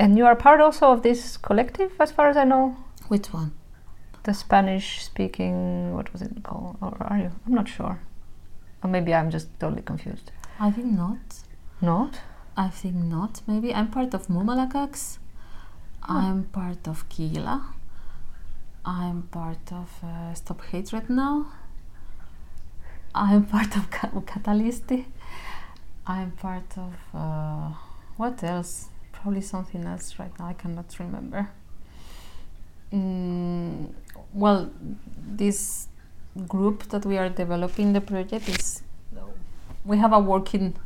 [0.01, 3.53] And you are part also of this collective, as far as I know, Which one?
[4.25, 5.95] The Spanish-speaking.
[5.95, 6.77] What was it called?
[6.81, 7.33] Or are you?
[7.47, 8.01] I'm not sure.
[8.83, 10.31] Or maybe I'm just totally confused.
[10.59, 11.19] I think not.
[11.81, 12.21] Not?
[12.57, 13.43] I think not.
[13.47, 15.19] Maybe I'm part of Mumalakax.
[16.03, 17.63] I'm part of Kila.
[18.85, 21.47] I'm part of uh, Stop Hatred now.
[23.15, 25.05] I'm part of Ka- Catalisti.
[26.07, 27.71] I'm part of uh,
[28.17, 28.89] what else?
[29.13, 30.47] Probably something else right now.
[30.47, 31.49] I cannot remember.
[32.93, 33.93] Mm,
[34.35, 34.71] well,
[35.17, 35.89] this
[36.49, 38.83] group that we are developing the project is
[39.85, 40.77] we have a working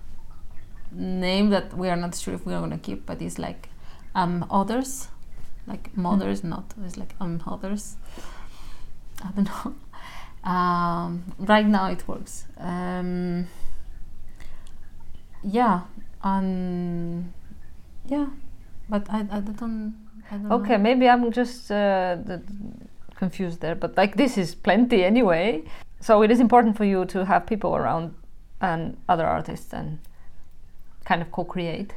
[0.93, 3.69] name that we are not sure if we are going to keep, but it's like
[4.15, 5.09] um others,
[5.67, 7.97] like mothers, not it's like um others.
[9.25, 9.75] I don't know.
[10.51, 12.45] Um, right now it works.
[12.59, 13.49] Um,
[15.43, 15.83] yeah,
[16.23, 17.33] and
[18.07, 18.27] yeah,
[18.89, 19.95] but I, I don't.
[20.31, 20.79] I don't Okay, know.
[20.79, 22.43] maybe I'm just uh, the,
[23.17, 25.63] confused there, but like this is plenty anyway.
[26.01, 28.15] So it is important for you to have people around
[28.61, 29.99] and other artists and
[31.05, 31.95] kind of co-create,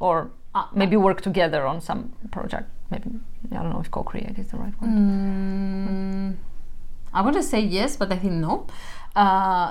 [0.00, 2.68] or Uh, maybe work together on some project.
[2.90, 3.08] Maybe
[3.52, 4.90] I don't know if co-create is the right word.
[4.90, 6.36] Mm,
[7.14, 8.66] I want to say yes, but I think no.
[9.16, 9.68] Uh,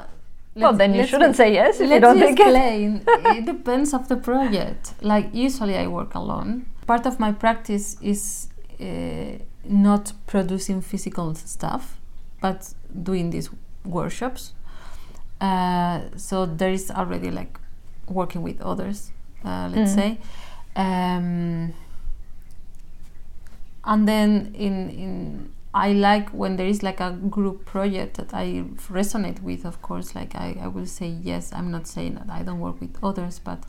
[0.55, 2.47] well, then you shouldn't say yes if you don't think it.
[2.47, 3.03] explain.
[3.37, 4.93] it depends of the project.
[5.01, 6.65] Like usually, I work alone.
[6.87, 8.49] Part of my practice is
[8.79, 11.99] uh, not producing physical stuff,
[12.41, 13.49] but doing these
[13.85, 14.53] workshops.
[15.39, 17.59] Uh, so there is already like
[18.07, 19.11] working with others.
[19.43, 19.95] Uh, let's Mm.
[19.95, 20.17] say.
[20.75, 21.73] Um,
[23.83, 28.65] and then in in I like when there is like a group project that I
[28.91, 29.65] resonate with.
[29.65, 31.51] Of course, like I, I will say yes.
[31.53, 33.63] I'm not saying that I don't work with others, but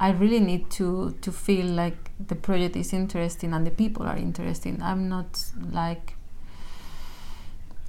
[0.00, 4.16] I really need to to feel like the project is interesting and the people are
[4.16, 4.82] interesting.
[4.82, 6.14] I'm not like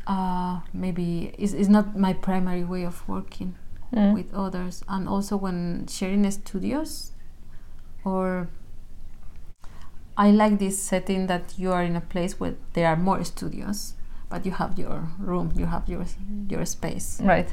[0.07, 3.55] uh, maybe it's, it's not my primary way of working
[3.93, 4.13] Mm.
[4.13, 7.11] with others and also when sharing studios
[8.05, 8.47] or
[10.17, 13.95] I like this setting that you are in a place where there are more studios
[14.29, 16.05] but you have your room you have your
[16.47, 17.49] your space Right.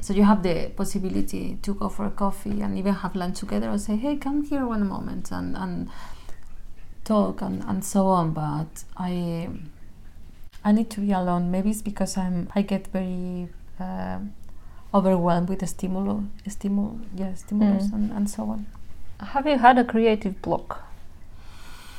[0.00, 3.68] So you have the possibility to go for a coffee and even have lunch together
[3.70, 5.88] or say hey come here one moment and, and
[7.04, 9.48] talk and, and so on but I
[10.64, 13.48] I need to be alone maybe it's because I'm I get very
[13.80, 14.32] um
[14.94, 17.92] overwhelmed with the stimulus stimul yeah stimulus Mm.
[17.94, 18.66] and, and so on
[19.20, 20.84] Have you had a creative block?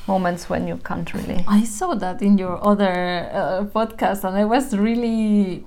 [0.08, 1.44] Moments when you can't really.
[1.46, 5.64] I saw that in your other uh, podcast, and I was really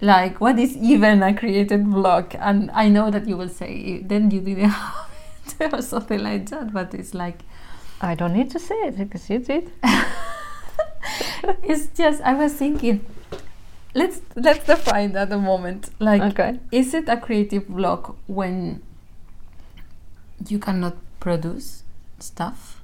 [0.00, 4.30] like, "What is even a creative block?" And I know that you will say, "Then
[4.30, 5.08] you didn't have
[5.60, 6.72] it," or something like that.
[6.72, 7.40] But it's like,
[8.00, 9.70] I don't need to say it because you did.
[11.62, 13.04] it's just I was thinking,
[13.94, 15.90] let's let's define that a moment.
[15.98, 16.58] Like, Okay.
[16.72, 18.82] is it a creative block when
[20.48, 21.82] you cannot produce
[22.18, 22.82] stuff,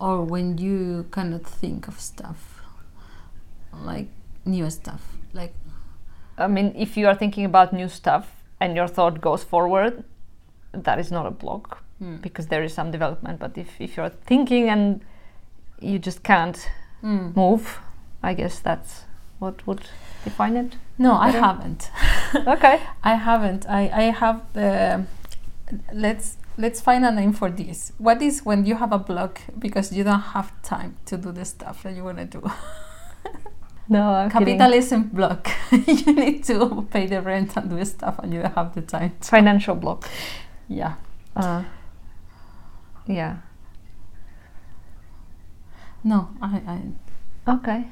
[0.00, 2.60] or when you cannot think of stuff,
[3.72, 4.08] like
[4.44, 5.54] new stuff, like
[6.38, 10.04] I mean, if you are thinking about new stuff and your thought goes forward,
[10.72, 12.16] that is not a block hmm.
[12.16, 13.38] because there is some development.
[13.38, 15.00] But if, if you're thinking and
[15.80, 16.68] you just can't
[17.00, 17.32] Hmm.
[17.36, 17.80] move,
[18.22, 19.04] I guess that's
[19.38, 19.82] what would
[20.24, 20.76] define it.
[20.96, 21.40] No, I Better?
[21.44, 21.90] haven't.
[22.46, 22.80] Okay.
[23.04, 23.66] I haven't.
[23.68, 25.04] I, I have the.
[25.92, 27.92] Let's let's find a name for this.
[27.98, 31.44] What is when you have a block because you don't have time to do the
[31.44, 32.42] stuff that you want to do?
[33.88, 34.58] No, I'm kidding.
[34.58, 35.48] Capitalism block.
[35.70, 39.12] you need to pay the rent and do stuff, and you don't have the time.
[39.20, 40.08] Financial block.
[40.68, 40.94] Yeah.
[41.36, 41.64] Uh,
[43.06, 43.36] yeah.
[46.02, 46.62] No, I,
[47.46, 47.52] I.
[47.56, 47.88] Okay.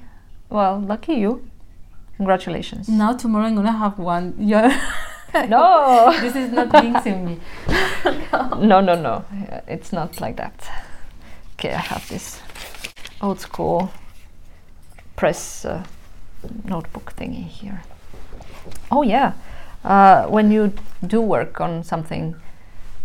[0.48, 1.48] Well, lucky you.
[2.16, 2.88] Congratulations.
[2.88, 4.34] Now tomorrow I'm gonna have one.
[4.38, 4.70] You're.
[5.48, 6.12] No.
[6.20, 7.40] this is not jinxing me.
[8.66, 9.24] no, no, no.
[9.50, 10.68] Uh, It's not like that.
[11.54, 12.38] Okay, I have this
[13.22, 13.90] old school
[15.22, 15.84] press uh,
[16.64, 17.80] notebook thingy here.
[18.90, 19.32] Oh yeah.
[19.84, 20.72] Uh, when you
[21.06, 22.34] do work on something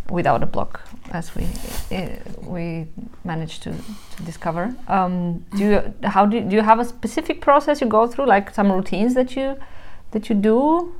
[0.10, 1.44] without a block, as we
[1.92, 2.08] uh,
[2.42, 2.88] we
[3.24, 3.72] managed to,
[4.16, 7.88] to discover, um, do you how do you, do you have a specific process you
[7.88, 9.56] go through, like some routines that you
[10.12, 10.94] that you do?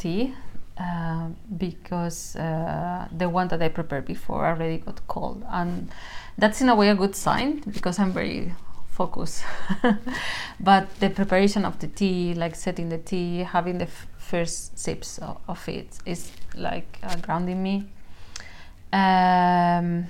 [0.00, 0.32] tea
[0.78, 5.90] uh, because uh, the one that I prepared before already got cold, and
[6.38, 8.54] that's in a way a good sign because I'm very
[9.00, 9.42] focused.
[10.60, 13.88] but the preparation of the tea, like setting the tea, having the
[14.18, 17.86] first sips of, of it, is like uh, grounding me.
[18.92, 20.06] Um,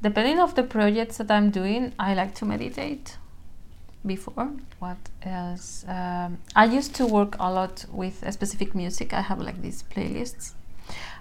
[0.00, 3.18] depending of the projects that I'm doing, I like to meditate
[4.06, 4.48] before.
[4.78, 5.84] What else?
[5.86, 9.12] Um, I used to work a lot with a specific music.
[9.12, 10.54] I have like these playlists,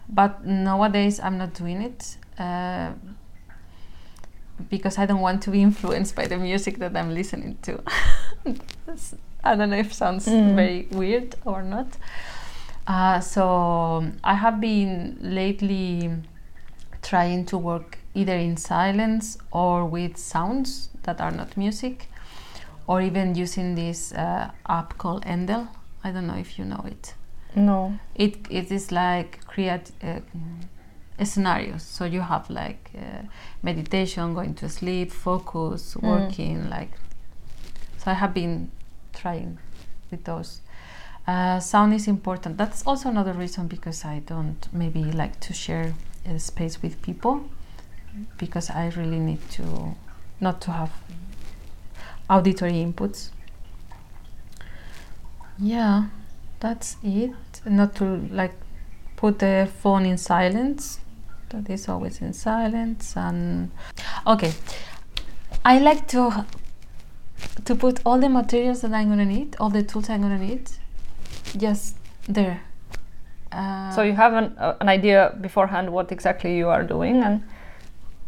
[0.08, 2.92] but nowadays I'm not doing it uh,
[4.70, 7.82] because I don't want to be influenced by the music that I'm listening to.
[9.44, 10.56] I don't know if it sounds Mm.
[10.56, 11.88] very weird or not.
[12.88, 16.10] Uh, so I have been lately
[17.02, 22.10] trying to work either in silence or with sounds that are not music,
[22.88, 25.68] or even using this uh, app called Endel.
[26.04, 27.14] I don't know if you know it.
[27.56, 27.94] No.
[28.16, 30.20] It it is like create uh,
[31.26, 31.84] scenarios.
[31.84, 33.24] So you have like uh,
[33.64, 36.04] meditation, going to sleep, focus, Mm.
[36.04, 36.70] working.
[36.70, 36.92] Like
[37.98, 38.70] so, I have been
[39.14, 39.58] trying
[40.12, 40.62] with those.
[41.28, 42.58] Uh, sound is important.
[42.58, 45.94] That's also another reason because I don't maybe like to share
[46.30, 47.42] uh, space with people
[48.38, 49.96] because I really need to
[50.40, 50.92] not to have
[52.30, 53.30] auditory inputs.
[55.60, 56.06] Yeah,
[56.60, 57.32] that's it.
[57.66, 58.54] Not to like
[59.16, 61.00] put the phone in silence.
[61.50, 63.16] That is always in silence.
[63.16, 63.72] And
[64.26, 64.52] okay,
[65.64, 66.46] I like to
[67.66, 70.70] to put all the materials that I'm gonna need, all the tools I'm gonna need,
[71.58, 72.62] just there.
[73.52, 77.42] Uh, So you have an, uh, an idea beforehand what exactly you are doing and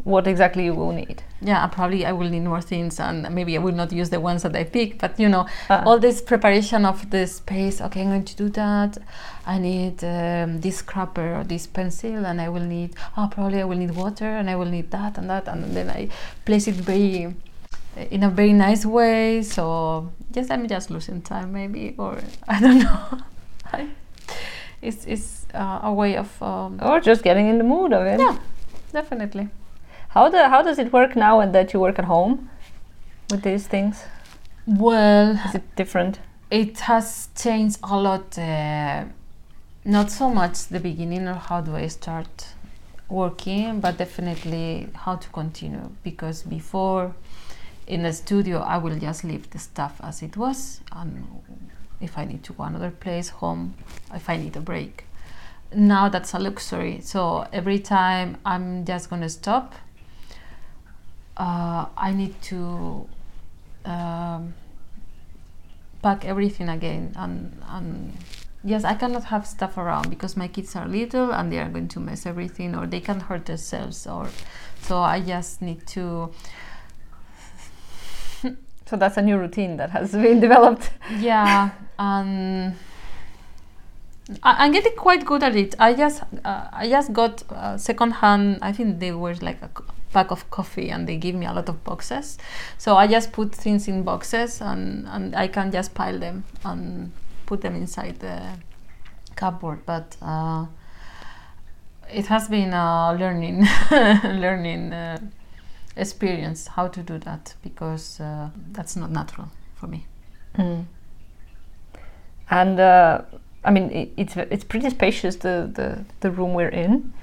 [0.09, 1.21] what exactly you will need.
[1.41, 4.41] yeah, probably I will need more things, and maybe I will not use the ones
[4.43, 4.97] that I picked.
[5.03, 8.49] But you know, Uh, all this preparation of the space okay i'm going to do
[8.49, 8.97] that
[9.45, 13.63] i need um, this scrapper or this pencil and i will need oh probably i
[13.69, 16.07] will need water and i will need that and that and then i
[16.45, 17.33] place it very
[18.11, 19.63] in a very nice way so
[20.33, 23.19] yes i'm just losing time maybe or i don't know
[24.81, 28.19] it's, it's uh, a way of um, or just getting in the mood of it.
[28.19, 28.37] yeah
[28.93, 29.49] definitely
[30.09, 32.49] How, the, how does it work now and that you work at home
[33.29, 34.03] with these things?
[34.65, 36.19] well Is it different?
[36.51, 39.03] it has changed a lot uh,
[39.85, 42.53] not so much the beginning or how do i start
[43.07, 47.13] working but definitely how to continue because before
[47.87, 51.25] in the studio i will just leave the stuff as it was and
[52.01, 53.73] if i need to go another place home
[54.13, 55.05] if i need a break
[55.73, 59.73] now that's a luxury so every time i'm just going to stop
[61.39, 63.07] uh, i need to
[63.85, 64.53] um,
[66.03, 68.13] pack everything again and and
[68.63, 71.87] yes i cannot have stuff around because my kids are little and they are going
[71.87, 74.27] to mess everything or they can hurt themselves or
[74.81, 76.31] so i just need to
[78.85, 80.89] So that's a new routine that has been developed.
[81.19, 81.69] yeah
[81.99, 82.75] and
[84.43, 88.11] I, i'm getting quite good at it i just uh, i just got uh, second
[88.11, 89.69] hand i think they were like a,
[90.13, 92.37] bag of coffee and they give me a lot of boxes.
[92.77, 97.11] So I just put things in boxes and, and I can just pile them and
[97.45, 98.41] put them inside the
[99.35, 99.85] cupboard.
[99.85, 100.65] But uh,
[102.11, 105.19] it has been a learning learning uh,
[105.95, 110.05] experience how to do that because uh, that's not natural for me.
[110.57, 110.85] Mm.
[112.49, 113.21] And uh,
[113.63, 117.13] I mean, it, it's it's pretty spacious the, the the room we're in,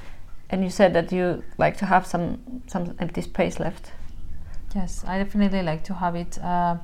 [0.51, 3.92] and you said that you like to have some some empty space left.
[4.74, 6.38] Yes, I definitely like to have it.
[6.38, 6.76] Uh,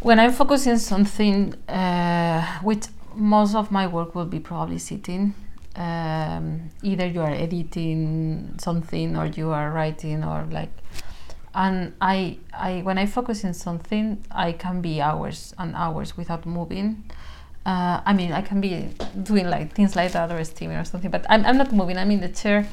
[0.00, 5.34] when I'm focusing something, uh, with most of my work will be probably sitting.
[5.74, 10.70] Um, either you are editing something or you are writing or like
[11.56, 16.46] and I, I when I focus in something I can be hours and hours without
[16.46, 17.10] moving
[17.66, 18.88] uh, I mean I can be
[19.22, 21.98] doing like things like that or steaming or something but I'm, I'm not moving.
[21.98, 22.66] I'm in the chair.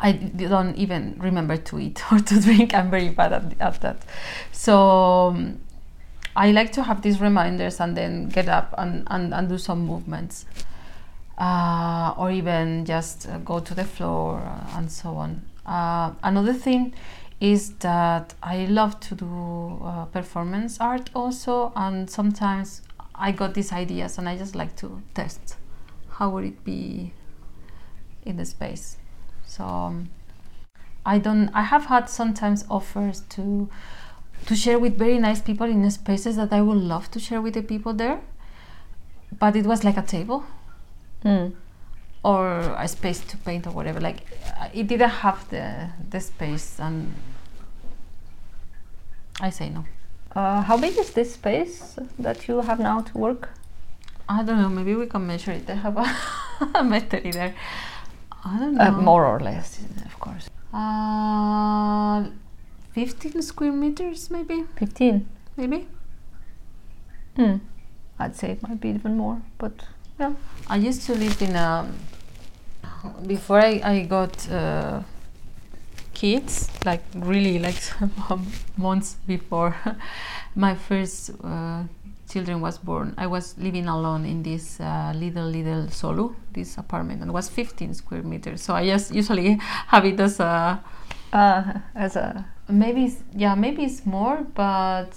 [0.00, 2.74] I don't even remember to eat or to drink.
[2.74, 4.02] I'm very bad at, at that.
[4.52, 5.60] So um,
[6.34, 9.80] I like to have these reminders and then get up and, and, and do some
[9.80, 10.46] movements
[11.36, 14.40] uh, or even just go to the floor
[14.74, 15.42] and so on.
[15.66, 16.94] Uh, another thing
[17.40, 22.82] is that I love to do uh, performance art also, and sometimes
[23.18, 25.56] I got these ideas and I just like to test
[26.10, 27.12] how would it be
[28.24, 28.96] in the space.
[29.46, 30.10] So um,
[31.06, 31.48] I don't.
[31.54, 33.68] I have had sometimes offers to
[34.46, 37.54] to share with very nice people in spaces that I would love to share with
[37.54, 38.20] the people there,
[39.38, 40.44] but it was like a table
[41.24, 41.52] Mm.
[42.22, 44.00] or a space to paint or whatever.
[44.00, 44.20] Like
[44.72, 47.14] it didn't have the the space, and
[49.40, 49.84] I say no.
[50.34, 53.50] Uh, how big is this space that you have now to work?
[54.28, 54.68] I don't know.
[54.68, 55.68] Maybe we can measure it.
[55.68, 57.54] I have a, meter there.
[58.44, 58.84] I don't know.
[58.84, 60.50] Uh, more or less, of course.
[60.72, 62.28] Uh,
[62.92, 64.64] 15 square meters, maybe.
[64.76, 65.26] Fifteen.
[65.56, 65.88] Maybe.
[67.36, 67.56] Hmm.
[68.18, 69.72] I'd say it might be even more, but
[70.18, 70.34] yeah.
[70.66, 71.90] I used to live in a.
[73.26, 75.02] Before I, I got uh,
[76.18, 77.80] kids, like really like
[78.76, 79.74] months before
[80.56, 81.84] my first uh,
[82.28, 87.22] children was born, I was living alone in this uh, little little solo, this apartment,
[87.22, 88.62] and it was 15 square meters.
[88.62, 89.58] So I just usually
[89.92, 90.80] have it as a
[91.32, 91.62] Uh,
[91.94, 95.12] as a maybe yeah maybe it's more, but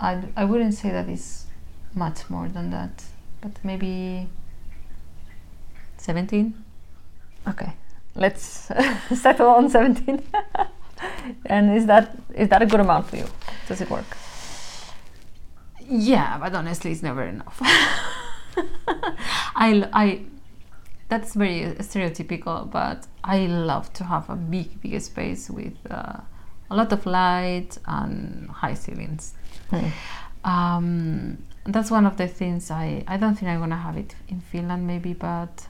[0.00, 1.46] I I wouldn't say that it's
[1.94, 3.04] much more than that,
[3.42, 4.26] but maybe
[5.98, 6.54] 17.
[7.48, 7.72] okay,
[8.14, 8.70] let's
[9.14, 10.22] settle on seventeen.
[11.46, 13.26] and is that is that a good amount for you?
[13.68, 14.16] Does it work?
[15.88, 17.60] Yeah, but honestly, it's never enough.
[19.54, 20.22] I, I,
[21.08, 26.20] that's very stereotypical, but I love to have a big, big space with uh,
[26.70, 29.34] a lot of light and high ceilings.
[29.70, 29.88] Hmm.
[30.44, 34.40] Um, that's one of the things I, I don't think I'm gonna have it in
[34.40, 35.66] Finland, maybe, but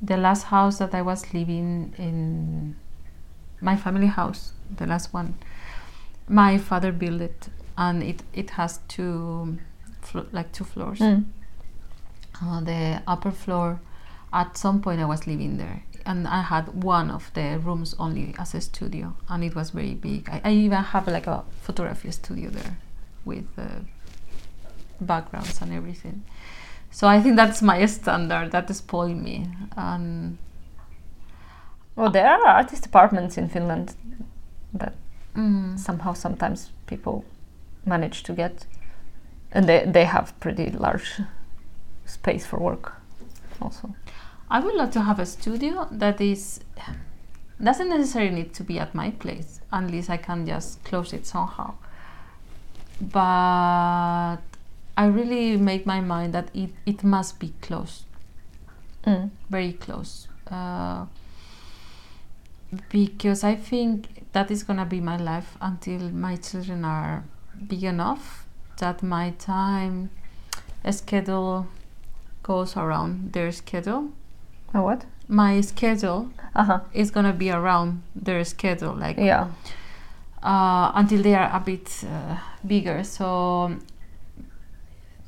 [0.00, 2.76] the last house that I was living in,
[3.60, 5.34] my family house, the last one,
[6.28, 9.58] my father built it, and it it has two,
[10.00, 10.98] flo- like two floors.
[11.00, 11.24] Mm.
[12.40, 13.80] Uh, the upper floor,
[14.32, 18.34] at some point I was living there, and I had one of the rooms only
[18.38, 20.28] as a studio, and it was very big.
[20.30, 22.78] I, I even have like a photography studio there,
[23.24, 23.80] with uh,
[25.00, 26.22] backgrounds and everything.
[26.90, 28.50] So I think that's my standard.
[28.52, 30.38] that is spoiled me, and
[31.96, 33.94] Well, there are artist apartments in Finland
[34.72, 34.94] that
[35.34, 37.24] mm, somehow sometimes people
[37.84, 38.66] manage to get,
[39.52, 41.20] and they they have pretty large
[42.06, 42.92] space for work,
[43.60, 43.94] also.
[44.50, 46.60] I would love to have a studio that is
[47.62, 51.74] doesn't necessarily need to be at my place unless I can just close it somehow.
[53.00, 54.38] But
[54.98, 58.04] I really made my mind that it, it must be close,
[59.06, 59.30] Mm.
[59.48, 60.26] very close.
[60.50, 61.06] Uh,
[62.90, 67.22] because I think that is gonna be my life until my children are
[67.68, 68.46] big enough
[68.78, 70.10] that my time
[70.90, 71.66] schedule
[72.42, 74.10] goes around their schedule.
[74.74, 75.04] Oh, what?
[75.28, 76.80] My schedule Uh huh.
[76.92, 79.46] is gonna be around their schedule, like Yeah.
[80.42, 82.36] uh, until they are a bit uh,
[82.66, 83.04] bigger.
[83.04, 83.76] So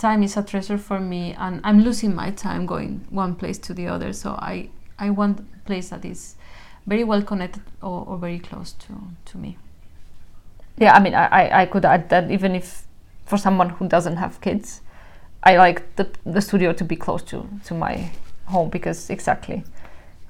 [0.01, 3.75] time is a treasure for me, and I'm losing my time going one place to
[3.75, 4.13] the other.
[4.13, 6.37] So I I want a place that is
[6.87, 8.93] very well connected or, or very close to
[9.33, 9.57] to me.
[10.79, 12.87] Yeah, I mean, I, I, could add that even if
[13.27, 14.81] for someone who doesn't have kids,
[15.43, 18.11] I like the, the studio to be close to, to my
[18.47, 19.63] home because exactly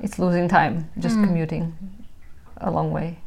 [0.00, 1.24] it's losing time just Mm.
[1.26, 1.72] commuting
[2.56, 3.18] a long way.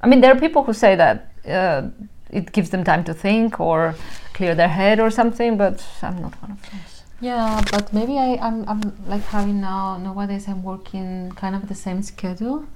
[0.00, 1.88] I mean, there are people who say that uh,
[2.30, 3.94] it gives them time to think or
[4.32, 7.02] clear their head or something, but I'm not one of those.
[7.20, 11.74] Yeah, but maybe I, I'm, I'm like having now nowadays I'm working kind of the
[11.74, 12.66] same schedule.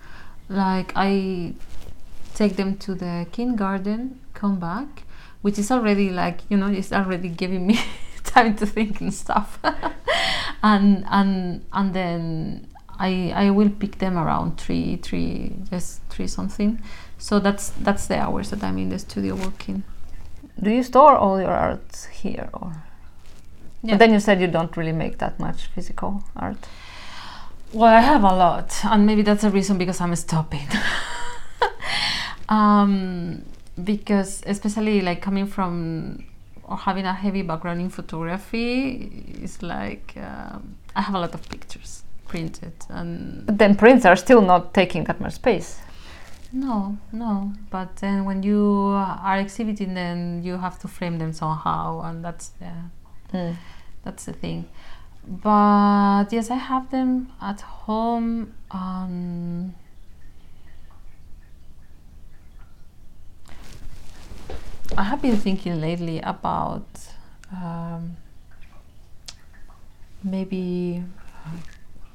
[0.48, 1.54] Like I
[2.34, 5.02] take them to the kindergarten, come back,
[5.42, 7.78] which is already like you know it's already giving me
[8.24, 9.58] time to think and stuff,
[10.62, 12.66] and and and then
[12.98, 16.80] I I will pick them around three three just three something.
[17.20, 19.84] So that's that's the hours that I'm in the studio working.
[20.58, 22.82] Do you store all your art here, or?
[23.82, 23.92] Yeah.
[23.92, 26.66] But then you said you don't really make that much physical art.
[27.72, 30.66] Well, I have a lot, and maybe that's a reason because I'm stopping.
[32.48, 33.42] um,
[33.84, 36.24] because especially like coming from
[36.64, 41.46] or having a heavy background in photography is like um, I have a lot of
[41.48, 45.80] pictures printed and But then prints are still not taking that much space.
[46.52, 47.52] No, no.
[47.70, 48.62] But then when you
[48.94, 52.82] are exhibiting, then you have to frame them somehow, and that's yeah.
[53.32, 53.56] Mm.
[54.02, 54.68] that's the thing
[55.26, 59.74] but yes i have them at home um,
[64.96, 66.88] i have been thinking lately about
[67.52, 68.16] um,
[70.24, 71.04] maybe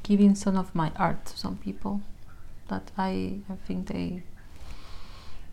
[0.03, 2.01] giving some of my art to some people
[2.68, 4.24] that i i think they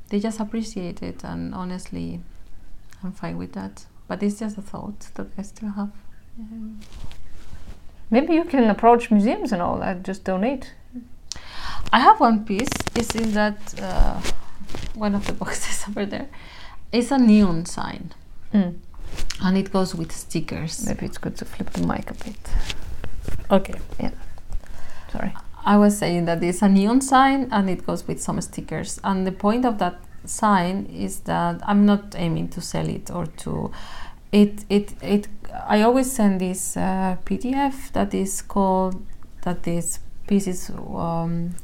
[0.09, 2.21] they just appreciate it and honestly
[3.03, 5.91] i'm fine with that but it's just a thought that i still have
[6.39, 6.81] um,
[8.11, 10.03] Maybe you can approach museums and all that.
[10.03, 10.75] Just donate.
[11.95, 12.69] I have one piece.
[12.95, 14.21] It's in that uh,
[14.95, 16.29] one of the boxes over there.
[16.93, 18.13] It's a neon sign,
[18.53, 18.75] Mm.
[19.43, 20.85] and it goes with stickers.
[20.87, 22.37] Maybe it's good to flip the mic a bit.
[23.51, 23.81] Okay.
[23.99, 24.11] Yeah.
[25.11, 25.33] Sorry.
[25.65, 29.01] I was saying that it's a neon sign, and it goes with some stickers.
[29.05, 33.27] And the point of that sign is that I'm not aiming to sell it or
[33.27, 33.71] to.
[34.33, 35.29] It it it.
[35.69, 39.05] I always send this uh, PDF that is called
[39.43, 39.99] that is
[40.71, 41.55] um,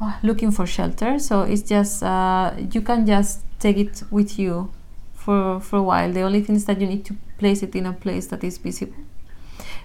[0.00, 1.18] ah, looking for shelter.
[1.18, 4.70] So it's just uh, you can just take it with you
[5.12, 6.12] for for a while.
[6.12, 8.58] The only thing is that you need to place it in a place that is
[8.58, 9.04] visible.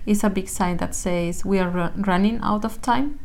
[0.06, 3.20] It's a big sign that says we are ru- running out of time.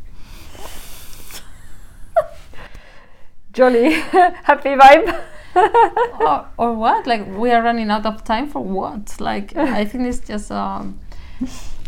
[3.53, 5.25] Jolly, happy vibe.
[6.21, 7.07] or, or what?
[7.07, 9.21] Like we are running out of time for what?
[9.21, 10.99] Like I think it's just um,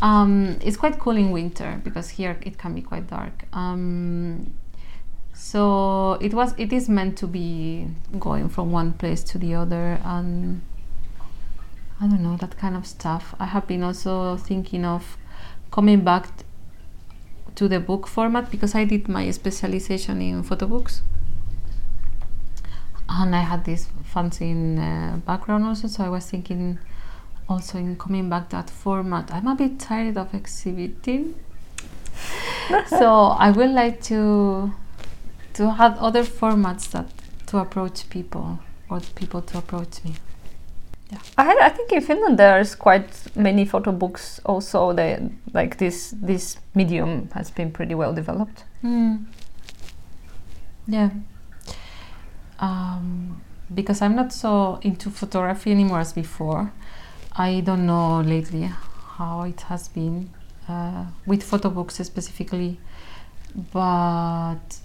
[0.03, 3.45] um, it's quite cool in winter because here it can be quite dark.
[3.53, 4.55] Um,
[5.33, 10.01] so it was it is meant to be going from one place to the other
[10.05, 10.63] and
[12.01, 13.35] I don't know that kind of stuff.
[13.39, 15.17] I have been also thinking of
[15.71, 16.29] coming back
[17.55, 21.03] to the book format because I did my specialization in photo books
[23.09, 26.79] and I had this fancy uh, background also, so I was thinking
[27.49, 29.33] also in coming back that format.
[29.33, 31.35] I'm a bit tired of exhibiting,
[32.89, 34.73] so I would like to
[35.55, 37.07] to have other formats that
[37.47, 38.59] to approach people
[38.91, 40.15] or people to approach me.
[41.39, 44.41] I, I think in Finland there's quite many photo books.
[44.45, 48.65] Also, they like this this medium has been pretty well developed.
[48.83, 49.27] Mm.
[50.89, 51.11] Yeah.
[52.59, 53.43] Um,
[53.75, 56.73] because I'm not so into photography anymore as before.
[57.33, 58.71] I don't know lately
[59.19, 60.31] how it has been
[60.69, 62.81] uh, with photo books specifically,
[63.73, 64.79] but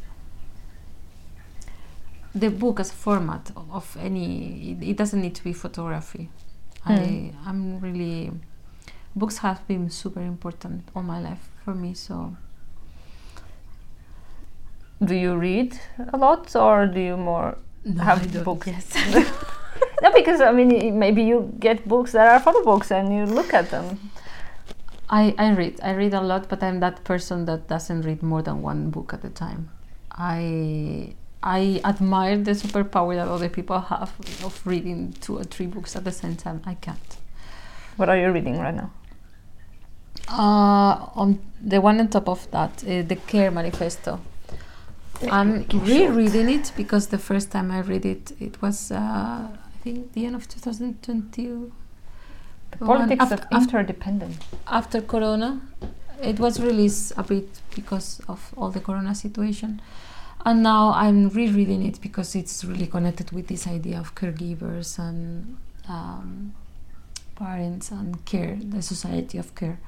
[2.33, 6.29] the book as a format of, of any it, it doesn't need to be photography.
[6.85, 7.33] I Mm.
[7.45, 8.31] I'm really
[9.15, 11.93] books have been super important all my life for me.
[11.93, 12.35] So
[15.03, 15.79] Do you read
[16.13, 18.67] a lot, or do you more no, have books?
[18.67, 18.93] Yes.
[20.01, 23.53] no, because I mean, maybe you get books that are photo books and you look
[23.53, 24.11] at them.
[25.09, 25.79] I, I read.
[25.83, 29.13] I read a lot, but I'm that person that doesn't read more than one book
[29.13, 29.71] at a time.
[30.11, 34.13] I I admire the superpower that other people have
[34.43, 36.61] of reading two or three books at the same time.
[36.65, 37.17] I can't.
[37.97, 38.91] What are you reading right now?
[40.29, 44.19] Uh, on the one on top of that, uh, the Care Manifesto.
[45.29, 50.13] I'm rereading it because the first time I read it, it was uh, I think
[50.13, 51.71] the end of 2020.
[52.71, 54.37] The politics after, of interdependence.
[54.67, 55.61] after Corona,
[56.23, 59.81] it was released a bit because of all the Corona situation,
[60.45, 65.57] and now I'm rereading it because it's really connected with this idea of caregivers and
[65.87, 66.53] um,
[67.35, 69.79] parents and care, the society of care.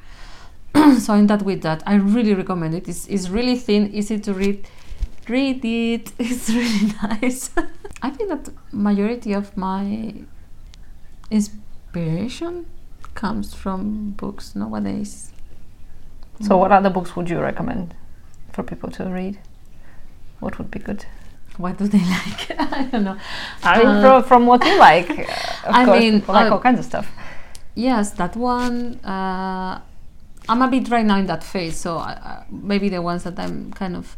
[0.99, 2.87] so in that with that, I really recommend it.
[2.87, 4.67] It's, it's really thin, easy to read.
[5.27, 6.11] read it.
[6.19, 7.51] It's really nice.
[8.01, 10.13] I think that majority of my
[11.29, 12.65] inspiration
[13.13, 15.31] comes from books nowadays.
[16.41, 17.93] So, what other books would you recommend
[18.51, 19.39] for people to read?
[20.43, 21.05] What would be good?
[21.57, 22.41] What do they like?
[22.59, 23.17] I don't know.
[23.63, 26.49] I mean, Uh, from, from what you like, uh, of I course, mean, people like
[26.51, 27.07] uh, all kinds of stuff.
[27.75, 28.99] Yes, that one.
[29.03, 29.81] Uh,
[30.49, 33.39] I'm a bit right now in that phase, so I, I, maybe the ones that
[33.39, 34.17] I'm kind of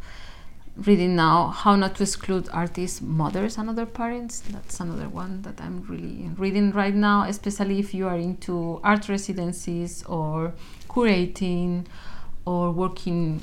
[0.88, 4.40] reading now, How Not to Exclude Artists' Mothers and Other Parents.
[4.50, 9.08] That's another one that I'm really reading right now, especially if you are into art
[9.08, 10.54] residencies or
[10.90, 11.86] curating
[12.46, 13.42] or working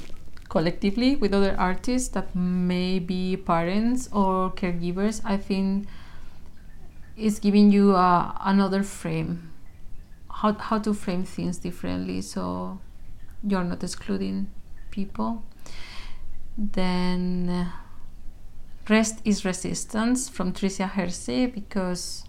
[0.53, 5.23] collectively with other artists that may be parents or caregivers.
[5.25, 5.89] I think
[7.17, 9.53] it's giving you uh, another frame
[10.43, 12.81] how, how to frame things differently so
[13.47, 14.51] you're not excluding
[14.91, 15.43] people
[16.57, 17.71] then uh,
[18.89, 22.25] rest is resistance from tricia hersey because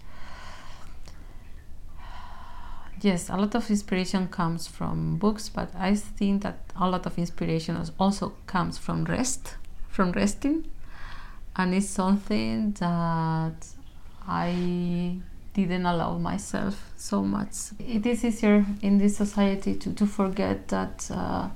[3.04, 7.18] yes a lot of inspiration comes from books but i think that a lot of
[7.18, 9.56] inspiration also comes from rest
[9.88, 10.64] from resting
[11.56, 13.66] and it's something that
[14.26, 15.20] i
[15.54, 17.54] didn't allow myself so much.
[17.78, 21.48] It is easier in this society to, to forget that uh,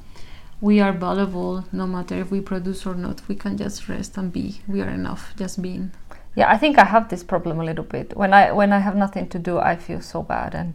[0.61, 3.21] we are valuable no matter if we produce or not.
[3.29, 4.61] We can just rest and be.
[4.69, 5.91] We are enough just being.
[6.37, 8.17] Yeah, I think I have this problem a little bit.
[8.17, 10.75] When I when I have nothing to do, I feel so bad, and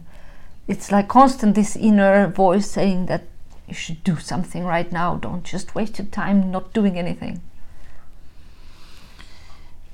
[0.66, 3.24] it's like constant this inner voice saying that
[3.66, 5.16] you should do something right now.
[5.16, 7.40] Don't just waste your time not doing anything.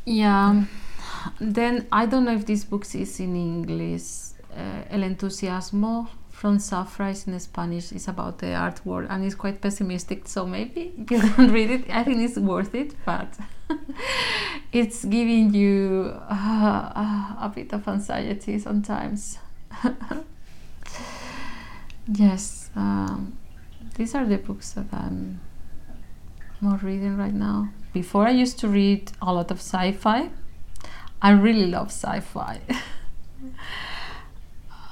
[0.04, 0.64] Yeah.
[1.40, 4.30] Then I don't know if this book is in English.
[4.56, 7.92] Uh, El entusiasmo from Zafra in Spanish.
[7.92, 10.26] It's about the art world and it's quite pessimistic.
[10.26, 11.90] So maybe you can read it.
[11.90, 13.38] I think it's worth it, but
[14.72, 19.38] it's giving you uh, uh, a bit of anxiety sometimes.
[22.12, 23.36] yes, um,
[23.94, 25.40] these are the books that I'm
[26.60, 27.70] more reading right now.
[27.92, 30.30] Before I used to read a lot of sci-fi.
[31.22, 32.60] I really love sci-fi.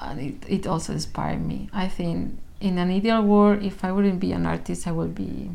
[0.00, 1.68] and it, it also inspired me.
[1.72, 5.50] I think in an ideal world, if I wouldn't be an artist, I would be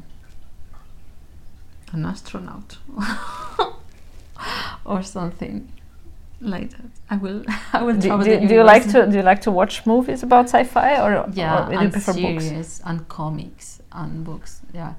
[1.92, 2.78] an astronaut
[4.86, 5.70] or something
[6.44, 6.86] like that.
[7.10, 7.44] I will.
[7.74, 10.46] I will Do, do, do you like to do you like to watch movies about
[10.50, 12.82] sci-fi or Yeah, or and prefer books?
[12.86, 14.62] and comics and books.
[14.74, 14.94] Yeah.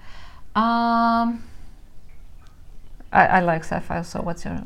[0.56, 1.42] Um,
[3.12, 4.02] I, I like sci-fi.
[4.02, 4.58] So what's your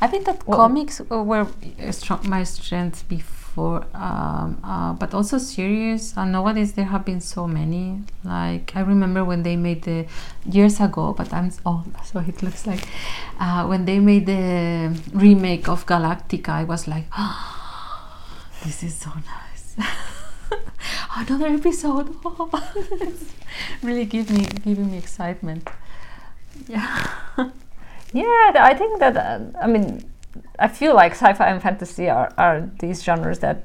[0.00, 1.46] I think that Well- comics were
[1.90, 6.14] strong, my strength before, um, uh, but also series.
[6.16, 8.02] And nowadays there have been so many.
[8.24, 10.06] Like I remember when they made the
[10.44, 12.84] years ago, but I'm old, so it looks like
[13.38, 16.50] uh, when they made the remake of Galactica.
[16.50, 17.04] I was like,
[18.64, 19.76] this is so nice.
[21.16, 22.14] Another episode.
[23.82, 25.68] really give me giving me excitement.
[26.68, 27.06] Yeah.
[28.12, 30.09] Yeah, I think that uh, I mean,
[30.60, 33.62] I feel like sci-fi and fantasy are, are these genres that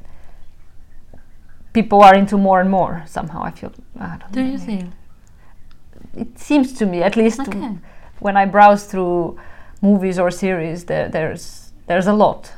[1.73, 3.03] people are into more and more.
[3.07, 3.71] Somehow, I feel.
[3.99, 4.65] I don't Do know, you maybe.
[4.65, 4.93] think?
[6.17, 7.77] It seems to me, at least Okay.
[8.19, 9.37] when I browse through
[9.81, 12.51] movies or series, there, there's there's a lot.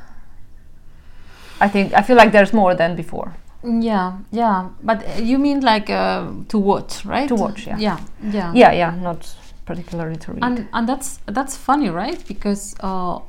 [1.59, 3.33] I think I feel like there's more than before.
[3.63, 4.69] Yeah, yeah.
[4.83, 7.27] But uh, you mean like uh, to watch, right?
[7.27, 7.77] To watch, yeah.
[7.79, 7.99] Yeah,
[8.31, 8.53] yeah.
[8.53, 9.35] Yeah, yeah, not
[9.65, 10.43] particularly to read.
[10.43, 12.23] And and that's that's funny, right?
[12.27, 13.19] Because uh,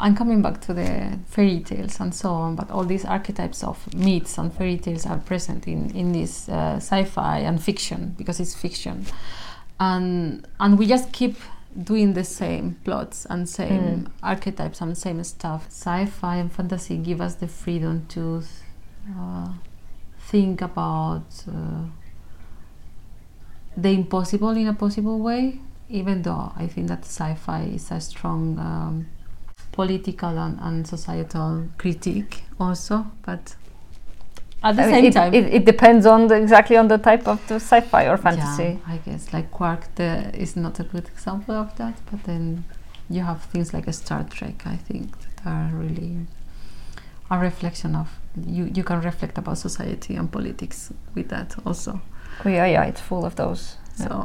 [0.00, 3.76] I'm coming back to the fairy tales and so on, but all these archetypes of
[3.94, 8.54] myths and fairy tales are present in in this uh, sci-fi and fiction because it's
[8.54, 9.04] fiction,
[9.78, 11.36] and and we just keep
[11.84, 14.10] doing the same plots and same Mm.
[14.22, 15.66] archetypes and same stuff.
[15.68, 18.42] Sci-fi and fantasy give us the freedom to
[19.18, 19.48] uh,
[20.30, 21.84] think about uh,
[23.76, 25.60] the impossible in a possible way.
[25.88, 29.06] Even though I think that sci-fi is a strong um,
[29.72, 33.54] political and, and societal critique also, but
[34.62, 36.98] at the I mean, same it, time, it, it depends on the, exactly on the
[36.98, 38.62] type of the sci-fi or fantasy.
[38.86, 42.64] yeah, I guess like Quark the, is not a good example of that, but then
[43.08, 44.66] you have things like a Star Trek.
[44.66, 46.26] I think that are really
[47.30, 48.08] a reflection of
[48.46, 48.70] you.
[48.74, 52.00] You can reflect about society and politics with that also.
[52.44, 53.76] Oh, yeah, yeah, it's full of those.
[53.98, 54.24] Yeah.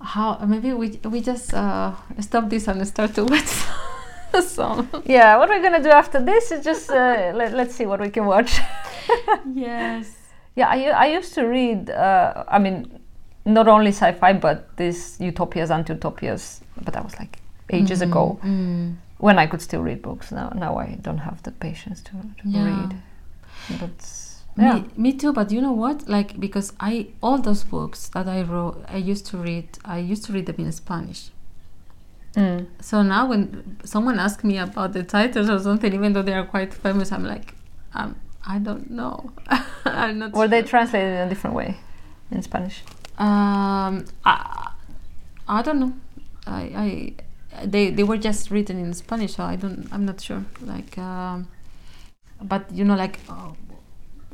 [0.00, 3.52] How maybe we we just uh, stop this and start to watch
[4.42, 4.88] some.
[5.04, 8.08] Yeah, what we're gonna do after this is just uh, let, let's see what we
[8.10, 8.60] can watch.
[9.54, 10.16] yes.
[10.56, 11.90] Yeah, I I used to read.
[11.90, 13.00] Uh, I mean,
[13.44, 16.60] not only sci-fi but these utopias and utopias.
[16.82, 17.38] But that was like
[17.72, 18.96] ages ago Mm.
[19.18, 20.32] when I could still read books.
[20.32, 22.64] Now, now I don't have the patience to, to Yeah.
[22.64, 22.96] read.
[23.78, 24.02] But
[24.56, 26.08] yeah, Me, me too, but you know what?
[26.08, 29.78] Like because I all those books that I wrote, I used to read.
[29.84, 31.30] I used to read them in Spanish.
[32.34, 32.66] Mm.
[32.80, 36.44] So now when someone asks me about the titles or something, even though they are
[36.44, 37.54] quite famous, I'm like,
[37.94, 39.32] um, I don't know.
[39.84, 40.32] I'm not.
[40.32, 40.68] were they sure.
[40.68, 41.76] translated in a different way
[42.30, 42.82] in Spanish?
[43.18, 44.72] Um, I,
[45.48, 45.92] I don't know.
[46.46, 47.12] I,
[47.54, 49.88] I they they were just written in Spanish, so I don't.
[49.92, 50.44] I'm not sure.
[50.60, 51.48] Like, um,
[52.42, 53.50] but you know, like uh,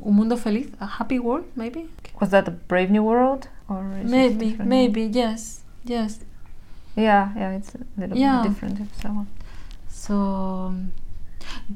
[0.07, 1.89] Un Mundo Feliz, a happy world, maybe.
[2.21, 6.19] Was that a Brave New World or is Maybe, maybe, yes, yes.
[6.95, 8.41] Yeah, yeah, it's a little Yeah.
[8.41, 8.79] bit different.
[8.79, 9.27] If someone.
[9.89, 10.91] So, um,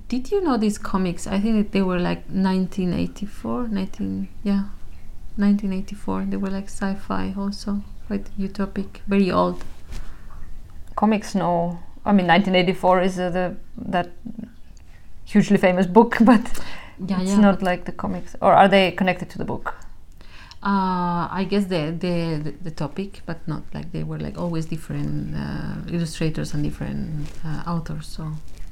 [0.07, 1.27] did you know these comics?
[1.27, 4.63] I think that they were like 1984, 19, yeah,
[5.37, 6.25] 1984.
[6.29, 9.63] They were like sci-fi also, quite utopic, very old.
[10.95, 14.09] comics no i mean 1984 is uh, the that
[15.25, 16.41] hugely famous book but
[17.07, 17.39] Yeah, it's yeah.
[17.39, 19.75] not like the comics or are they connected to the book
[20.63, 25.33] Uh, I guess the, the the topic, but not like they were like always different
[25.35, 28.05] uh, illustrators and different uh, authors.
[28.05, 28.23] So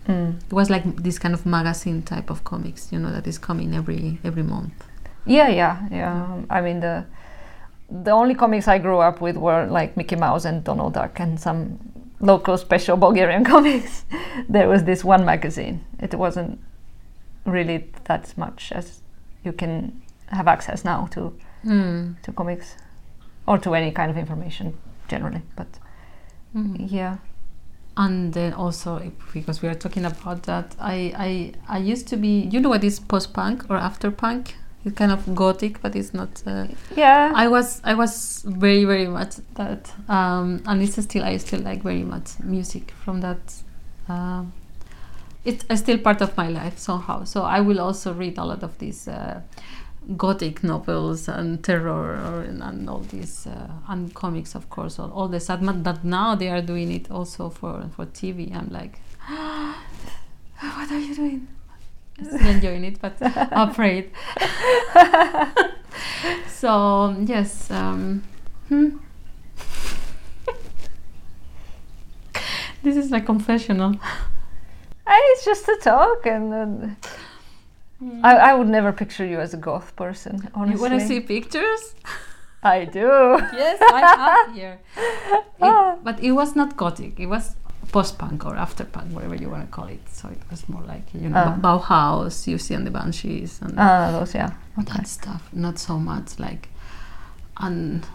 [0.08, 0.38] mm.
[0.38, 3.74] it was like this kind of magazine type of comics, you know, that is coming
[3.74, 4.74] every every month.
[5.26, 7.06] yeah yeah yeah i mean the
[7.90, 11.40] the only comics i grew up with were like mickey mouse and donald duck and
[11.40, 11.78] some
[12.20, 14.06] local special bulgarian comics
[14.50, 16.60] there was this one magazine it wasn't
[17.46, 19.02] really that much as
[19.44, 21.34] you can have access now to
[21.64, 22.14] Hmm.
[22.24, 22.76] to comics
[23.46, 24.74] or to any kind of information
[25.10, 25.68] generally but
[26.56, 26.88] Mhm.
[26.92, 27.18] yeah
[27.98, 29.02] And then also
[29.34, 32.48] because we are talking about that, I I I used to be.
[32.52, 34.56] You know what is post punk or after punk?
[34.86, 36.30] It's kind of gothic, but it's not.
[36.48, 41.38] Uh, yeah I was I was very very much that, um, and it's still I
[41.38, 43.64] still like very much music from that.
[44.08, 44.54] Um,
[45.46, 47.24] it's uh, still part of my life somehow.
[47.24, 49.42] So I will also read a lot of these uh,
[50.18, 55.28] gothic novels and terror or, and all these uh, and comics, of course, all, all
[55.28, 55.62] the sad.
[55.84, 58.54] But now they are doing it also for for TV.
[58.56, 61.48] I'm like, what are you doing?
[62.22, 64.12] Still enjoying it, but afraid.
[66.48, 68.24] so yes, um,
[68.68, 68.98] hmm.
[72.84, 73.96] this is like confessional.
[75.10, 79.58] Uh, it's just a talk and uh, I, I would never picture you as a
[79.58, 81.96] goth person honestly You want to see pictures?
[82.64, 83.08] i do
[83.64, 84.80] Yes, I have here.
[84.98, 85.96] It- Ah.
[86.04, 87.20] but it was not gothic.
[87.20, 87.56] It was
[87.92, 90.04] post-punk or after-punk, whatever you want to call it.
[90.18, 91.58] So it was more like you know Ah.
[91.66, 95.42] Bauhaus, Siouxsie and the Banshees and ah those yeah okay that stuff.
[95.66, 96.64] Not so much like
[97.66, 98.06] and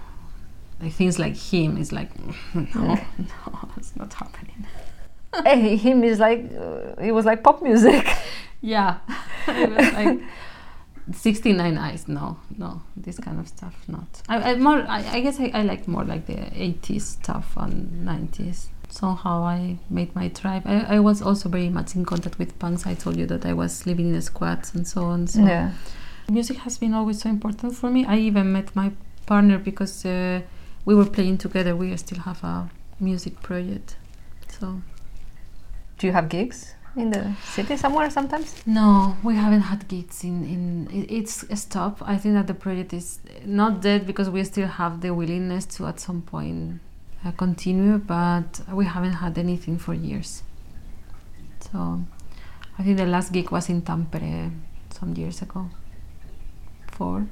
[0.83, 2.11] like things like HIM is like
[2.55, 2.63] no,
[3.19, 4.61] no, it's not happening.
[5.45, 8.07] hey, HIM is like uh, it was like pop music
[8.61, 8.99] Yeah,
[9.49, 10.21] it was like
[11.13, 12.09] 69 eyes.
[12.09, 13.75] No, no, this kind of stuff.
[13.89, 14.23] Not.
[14.27, 14.79] I, I more.
[14.89, 18.69] I, I guess I, I like more like the 80s stuff and 90s.
[18.89, 20.63] Somehow I made my tribe.
[20.65, 22.87] I, I was also very much in contact with punks.
[22.87, 25.27] I told you that I was living in the squats and so on.
[25.27, 25.73] So yeah
[26.31, 28.05] music has been always so important for me.
[28.07, 28.93] I even met my
[29.27, 30.41] partner because uh,
[30.85, 31.77] we were playing together.
[31.77, 32.71] We still have a
[33.01, 33.97] music project.
[34.49, 34.83] So
[35.99, 40.45] do you have gigs in the city somewhere sometimes No, we haven't had gigs in,
[40.45, 42.03] in it- it's a stop.
[42.03, 45.87] I think that the project is not dead because we still have the willingness to
[45.87, 46.81] at some point
[47.25, 50.43] uh, continue, but we haven't had anything for years.
[51.73, 52.05] So
[52.79, 54.51] I think the last gig was in Tampere
[54.91, 55.69] some years ago.
[56.93, 57.27] Four.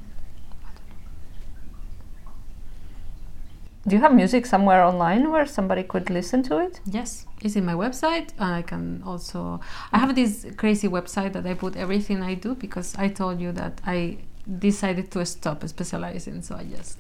[3.87, 7.65] do you have music somewhere online where somebody could listen to it Yes, it's in
[7.65, 9.61] my website, and I can also.
[9.93, 13.53] I have this crazy website that I put everything I do because I told you
[13.53, 14.19] that I
[14.59, 16.99] decided to stop specializing, so I just.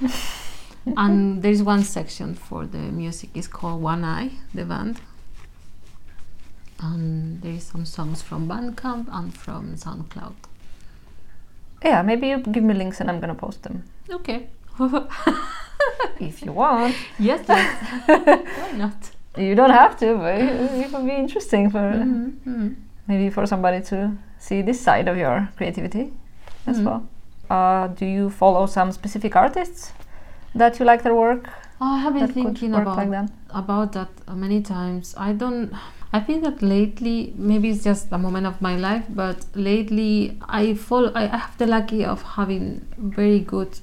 [0.96, 3.30] and there's one section for the music.
[3.34, 5.00] It's called One Eye, the band.
[6.80, 10.34] And there is some songs from Bandcamp and from SoundCloud.
[11.84, 14.48] yeah maybe you give me links and i'm gonna post them Okay.
[16.20, 18.06] if you want yes, yes.
[18.58, 19.10] Why not?
[19.36, 22.74] You don't have to but it, would be interesting for Mhm, mhm.
[23.08, 26.12] maybe for somebody to see this side of your creativity
[26.66, 26.84] as Mhm.
[26.84, 27.02] well.
[27.50, 29.92] Uh, do you follow some specific artists
[30.54, 31.48] that you like their work
[31.80, 33.30] Oh, I have been thinking about like that?
[33.50, 35.14] about that many times.
[35.18, 35.72] I don't.
[36.12, 40.74] I think that lately, maybe it's just a moment of my life, but lately I
[40.74, 41.10] follow.
[41.14, 43.80] I have the lucky of having very good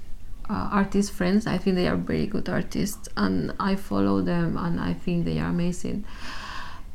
[0.50, 1.46] uh, artist friends.
[1.48, 5.40] I think they are very good artists, and I follow them, and I think they
[5.40, 6.06] are amazing.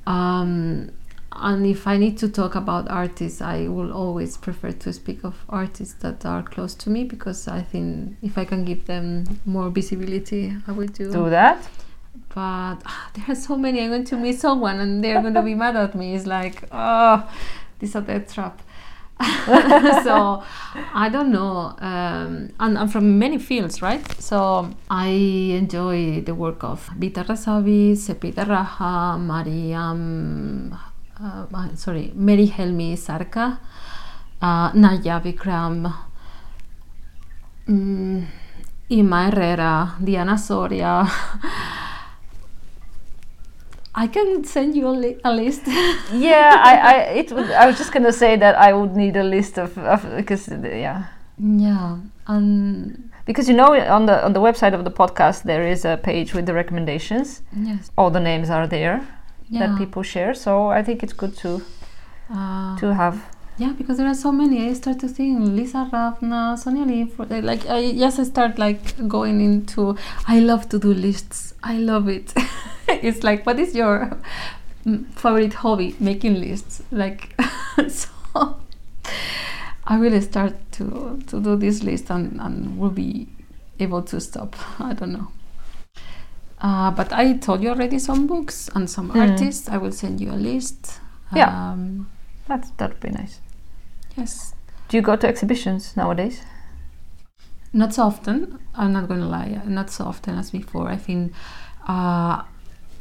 [0.06, 0.90] Um,
[1.36, 5.34] and if I need to talk about artists, I will always prefer to speak of
[5.48, 9.68] artists that are close to me because I think if I can give them more
[9.70, 11.10] visibility, I will do.
[11.10, 11.66] Do that.
[12.28, 13.80] But ah, there are so many.
[13.82, 16.14] I'm going to miss someone, and they're going to be mad at me.
[16.14, 17.28] It's like, oh,
[17.78, 18.62] this is a death trap.
[20.04, 20.42] so
[20.94, 24.04] I don't know, um, and I'm from many fields, right?
[24.20, 30.76] So I enjoy the work of Vita Razavi, Sepideh Raha, Mariam,
[31.20, 33.60] uh, uh, sorry, Mary Helmi Sarka,
[34.42, 35.92] uh, Naya Vikram,
[37.68, 38.24] mm,
[38.90, 41.06] Ima Herrera, Diana Soria.
[43.94, 45.62] I can send you a, li- a list.
[46.12, 49.22] Yeah, I, I, it would, I was just gonna say that I would need a
[49.22, 49.74] list of,
[50.16, 51.06] because yeah,
[51.38, 55.84] yeah, and because you know on the on the website of the podcast there is
[55.84, 57.42] a page with the recommendations.
[57.56, 59.06] yes, All the names are there
[59.48, 59.66] yeah.
[59.66, 61.62] that people share, so I think it's good to
[62.30, 63.16] uh, to have.
[63.56, 64.68] Yeah, because there are so many.
[64.68, 67.04] I start to think Lisa Ravna, Sonia Lee.
[67.06, 69.96] for- Like I just start like going into.
[70.26, 71.54] I love to do lists.
[71.62, 72.32] I love it.
[72.88, 74.18] it's like, what is your
[74.84, 75.94] mm, favorite hobby?
[76.00, 76.82] Making lists.
[76.90, 77.32] Like,
[77.88, 78.08] so
[79.86, 83.28] I will start to to do this list and and will be
[83.78, 84.56] able to stop.
[84.80, 85.28] I don't know.
[86.60, 89.30] Uh, but I told you already some books and some Mm.
[89.30, 89.68] artists.
[89.68, 91.00] I will send you a list.
[91.36, 91.50] Yeah.
[91.72, 92.08] Um,
[92.48, 93.40] That that'd be nice.
[94.16, 94.54] Yes.
[94.88, 96.42] Do you go to exhibitions nowadays?
[97.72, 98.58] Not so often.
[98.74, 99.60] I'm not going to lie.
[99.66, 100.88] Not so often as before.
[100.88, 101.32] I think
[101.88, 102.42] uh,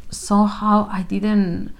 [0.09, 1.74] somehow I didn't.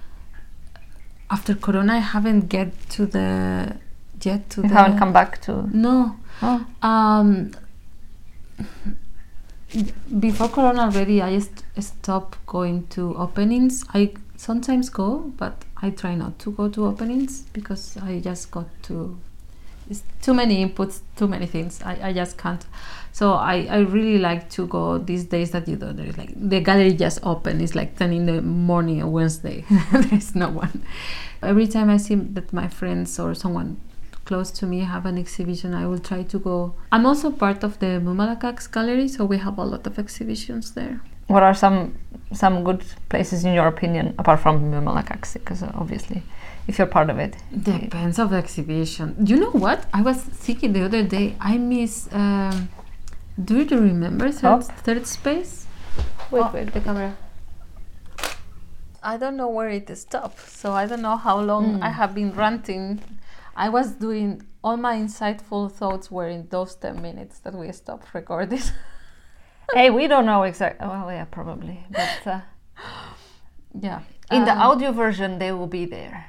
[1.30, 3.76] After Corona, I haven't get to the
[4.22, 4.74] yet to You the.
[4.74, 5.68] haven't come back to.
[5.76, 6.16] No.
[6.42, 7.50] Oh, Um,
[10.20, 13.84] before Corona already, I just stopped going to openings.
[13.92, 18.68] I sometimes go, but I try not to go to openings because I just got
[18.84, 19.18] to.
[19.90, 21.82] It's too many inputs, too many things.
[21.82, 22.64] I, I just can't.
[23.12, 26.60] So I, I really like to go these days that you know there's like the
[26.60, 27.60] gallery just open.
[27.60, 29.66] It's like ten in the morning on Wednesday.
[29.92, 30.86] there's no one.
[31.42, 33.78] Every time I see that my friends or someone
[34.24, 36.74] close to me have an exhibition, I will try to go.
[36.92, 41.02] I'm also part of the Mumalakax gallery, so we have a lot of exhibitions there.
[41.26, 41.94] What are some
[42.32, 45.34] some good places in your opinion apart from Malakax?
[45.34, 46.22] Because uh, obviously,
[46.66, 49.14] if you're part of it, Depends of the exhibition.
[49.24, 49.86] You know what?
[49.92, 51.36] I was thinking the other day.
[51.40, 52.08] I miss.
[52.12, 52.68] Um,
[53.42, 55.66] do you remember third, third space?
[56.30, 56.72] Wait, Oh, wait.
[56.72, 57.16] the camera.
[59.02, 61.92] I don't know where it stopped, so I don't know how long I Mm.
[62.00, 63.00] have been ranting.
[63.56, 68.14] I was doing all my insightful thoughts were in those ten minutes that we stopped
[68.14, 68.62] recording.
[69.72, 70.86] hey, we don't know exactly.
[70.86, 72.40] Well, yeah, probably, but uh,
[73.80, 74.00] yeah.
[74.30, 76.26] in the Um, audio version they will be there.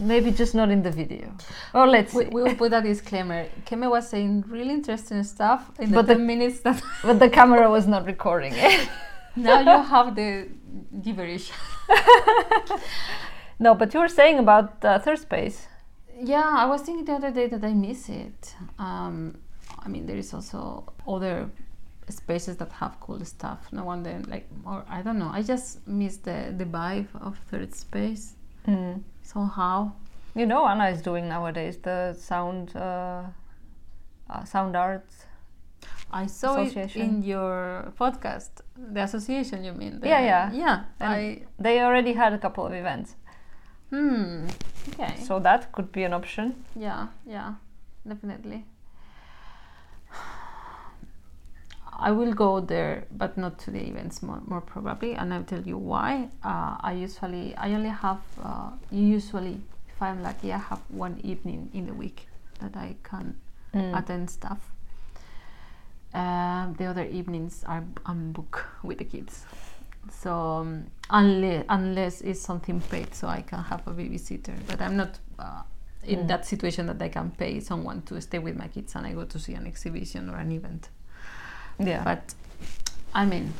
[0.00, 1.34] Maybe just not in the video.
[1.74, 2.30] Oh, let's We, see.
[2.30, 3.46] we will put a disclaimer.
[3.66, 7.68] Kemê was saying really interesting stuff in But the- 10 minutes that but the camera
[7.68, 8.88] was not recording it.
[9.36, 10.48] now you have the
[11.02, 11.50] gibberish.
[13.58, 15.66] no, but you were saying about uh, third space.
[16.20, 18.54] Yeah, I was thinking the other day that I miss it.
[18.78, 19.38] Um,
[19.84, 21.50] I mean, there is also other
[22.12, 23.60] spaces that have cool stuff.
[23.72, 25.30] No wonder, like, or I don't know.
[25.32, 28.34] I just miss the the vibe of third space
[28.66, 29.02] Mm.
[29.22, 29.92] somehow.
[30.34, 33.22] You know, Anna is doing nowadays the sound uh,
[34.30, 35.24] uh, sound arts.
[36.10, 39.64] I saw it in your podcast, the association.
[39.64, 40.00] You mean?
[40.00, 40.52] The- Yeah, yeah.
[40.52, 40.84] yeah.
[41.00, 43.16] I They already had a couple of events,
[43.90, 44.46] hmm.
[44.90, 45.14] Okay.
[45.20, 46.64] so that could be an option.
[46.76, 47.54] Yeah, yeah,
[48.06, 48.64] definitely.
[51.98, 55.62] I will go there, but not to the events more, more probably, and I'll tell
[55.62, 56.28] you why.
[56.44, 61.70] Uh, I usually, I only have, uh, usually, if I'm lucky, I have one evening
[61.74, 62.28] in the week
[62.60, 63.34] that I can
[63.74, 63.98] Mm.
[63.98, 64.72] attend stuff.
[66.14, 69.44] Um, the other evenings are I'm booked with the kids.
[70.10, 74.54] So um, unless unless it's something paid, so I can have a babysitter.
[74.66, 75.62] But I'm not uh,
[76.02, 76.28] in Mm.
[76.28, 79.24] that situation that I can pay someone to stay with my kids and I go
[79.24, 80.88] to see an exhibition or an event.
[81.78, 82.02] Yeah.
[82.04, 82.34] But
[83.14, 83.52] I mean,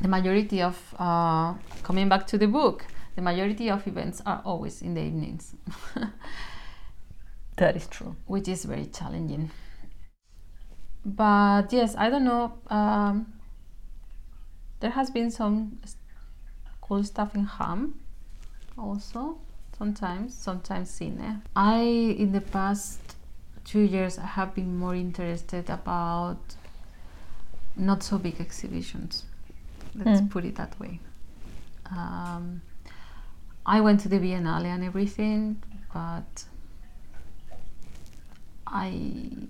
[0.00, 4.82] the majority of uh, coming back to the book, the majority of events are always
[4.82, 5.54] in the evenings,
[7.56, 8.14] that is true.
[8.26, 9.50] which is very challenging.
[11.04, 12.54] But yes, I don't know.
[12.68, 13.32] Um,
[14.80, 15.78] there has been some
[16.80, 17.98] cool stuff in HAM,
[18.76, 19.38] also
[19.78, 21.42] sometimes, sometimes cine.
[21.54, 21.80] I
[22.18, 23.00] in the past
[23.64, 26.38] two years I have been more interested about
[27.76, 29.24] not so big exhibitions.
[29.94, 30.30] Let's Mm.
[30.30, 31.00] put it that way.
[31.90, 32.62] Um,
[33.64, 35.62] I went to the Biennale and everything,
[35.92, 36.44] but
[38.66, 39.48] I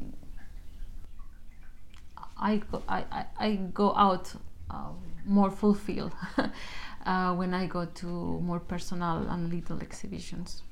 [2.39, 4.35] I go, I, I, I go out
[4.71, 4.91] uh,
[5.25, 6.13] more fulfilled
[7.07, 10.63] uh, when I go to more personal and little exhibitions.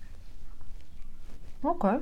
[1.64, 1.98] Okay.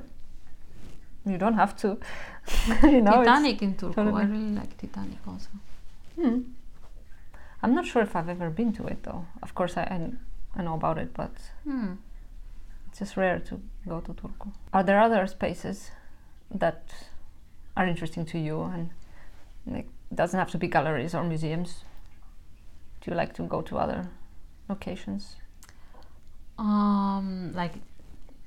[1.25, 1.97] You don't have to.
[2.83, 5.49] you know, Titanik in Turku, I really like Titanik also.
[6.19, 6.41] Hmm.
[7.61, 9.25] I'm not sure if I've ever been to it though.
[9.41, 10.11] Of course, I, I,
[10.59, 11.31] I know about it, but
[11.63, 11.93] Hmm.
[12.89, 14.51] it's just rare to go to Turku.
[14.73, 15.91] Are there other spaces
[16.53, 16.93] that
[17.77, 18.89] are interesting to you and
[19.65, 21.85] like doesn't have to be galleries or museums?
[23.01, 24.07] Do you like to go to other
[24.69, 25.35] locations
[26.57, 27.73] Um, like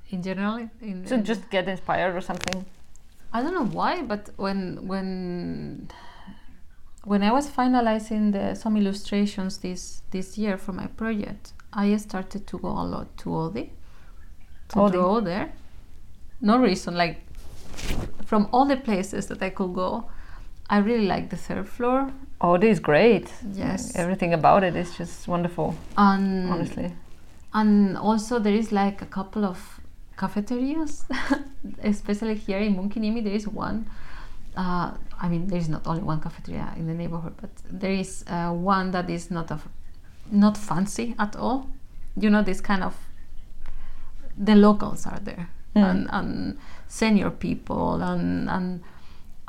[0.09, 2.65] in general, in, to in- just get inspired or something?
[3.33, 5.89] I don't know why, but when when
[7.03, 12.47] when I was finalizing the, some illustrations this this year for my project, I started
[12.47, 13.69] to go a lot to Oodi
[14.69, 14.91] to Oodi.
[14.91, 15.51] draw there.
[16.41, 17.17] No reason, like
[18.25, 20.09] from all the places that I could go,
[20.69, 22.11] I really like the third floor.
[22.59, 23.31] This is great.
[23.53, 23.95] Yes.
[23.95, 26.93] Everything about it is just wonderful, And honestly.
[27.53, 29.76] And also there is like a couple of
[30.17, 31.05] cafeterias,
[31.83, 33.23] especially here in Munkkiniemi.
[33.23, 33.85] There is one.
[34.55, 34.91] Uh,
[35.21, 38.51] I mean, there is not only one cafeteria in the neighborhood, but there is uh,
[38.51, 39.67] one that is not of,
[40.31, 41.69] not fancy at all.
[42.19, 42.95] You know, this kind of
[44.37, 45.89] the locals are there Mm.
[45.91, 46.57] and, and
[46.87, 48.81] senior people and and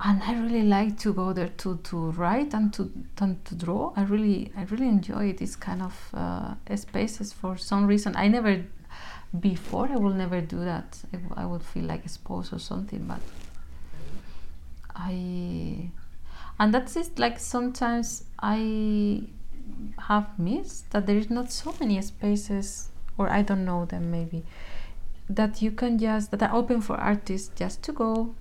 [0.01, 3.93] and I really like to go there to, to write and to and to draw.
[3.97, 8.15] I really I really enjoy these kind of uh, spaces for some reason.
[8.15, 8.63] I never
[9.41, 10.99] before I will never do that.
[11.37, 13.21] I would feel like exposed or something, but
[14.95, 15.91] I
[16.59, 17.19] and that's it.
[17.19, 19.23] Like sometimes I
[20.09, 24.45] have missed that there is not so many spaces, or I don't know them maybe
[25.29, 28.35] that you can just that are open for artists just to go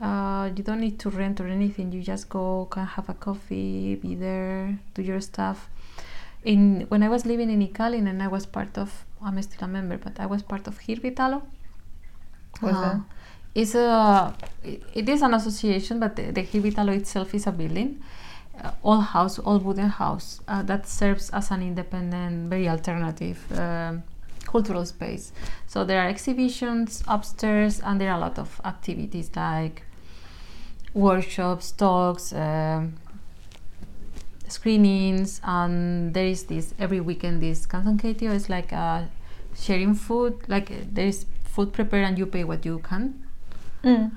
[0.00, 3.96] uh, you don't need to rent or anything you just go can have a coffee
[3.96, 5.68] be there do your stuff
[6.42, 9.68] in when i was living in Ikalin and i was part of i'm still a
[9.68, 11.42] member but i was part of Hirvitalo
[12.60, 13.00] What's Uh, that?
[13.54, 18.02] it's a it, it is an association but the, the Hirvitalo itself is a building.
[18.62, 24.02] Uh, all house all wooden house uh, that serves as an independent very alternative um,
[24.44, 25.32] cultural space.
[25.66, 29.82] So there are exhibitions upstairs and there are a lot of activities like
[30.94, 32.94] workshops talks um,
[34.52, 39.02] screenings and there is this every weekend this kansankeittiö is like uh,
[39.58, 43.26] sharing food like uh, there is food prepared and you pay what you can.
[43.82, 44.10] Mm.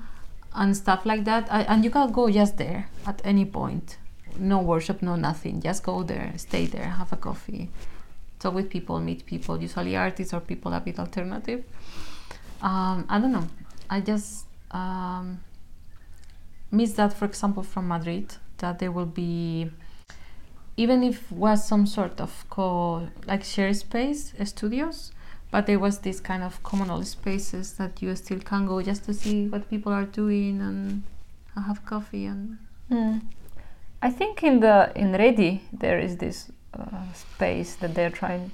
[0.54, 1.50] and stuff like that.
[1.50, 3.98] I, and you can go just there at any point.
[4.38, 5.60] No workshop no nothing.
[5.60, 7.70] Just go there stay there have a coffee
[8.38, 9.60] talk with people meet people.
[9.60, 11.64] Usually artists or people a bit alternative.
[12.62, 13.48] Um, i don't know.
[13.90, 15.40] I just um,
[16.70, 19.70] miss that for example from madrid that there will be
[20.76, 25.12] even if was some sort of co like share space studios
[25.50, 29.14] but there was this kind of communal spaces that you still can go just to
[29.14, 31.02] see what people are doing and
[31.54, 32.58] have coffee and
[32.90, 33.22] Mm.
[34.02, 38.50] I think in the in Redi there is this uh, space that they're trying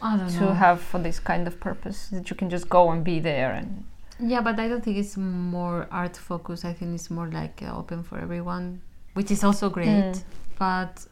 [0.00, 0.52] to know.
[0.52, 3.84] have for this kind of purpose that you can just go and be there and
[4.18, 6.64] yeah, but I don't think it's more art focused.
[6.64, 8.80] I think it's more like uh, open for everyone,
[9.12, 9.88] which is also great.
[9.88, 10.22] Mm.
[10.58, 11.06] But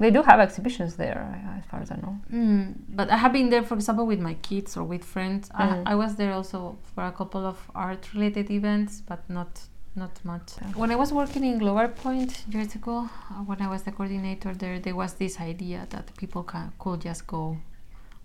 [0.00, 1.20] they do have exhibitions there
[1.58, 2.14] as far as I know.
[2.32, 5.50] Mm, but I have been there, for example, with my kids or with friends.
[5.50, 5.86] Mm.
[5.86, 9.52] I, I was there also for a couple of art-related events, but not
[9.96, 10.52] not much.
[10.74, 14.54] When I was working in Global Point years ago, uh, when I was the coordinator
[14.54, 17.58] there, there was this idea that people can, could just go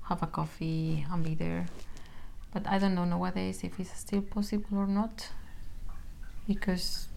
[0.03, 1.65] have a coffee and be there.
[2.53, 5.27] But I don't know nowadays if it's still possible or not,
[6.47, 7.07] because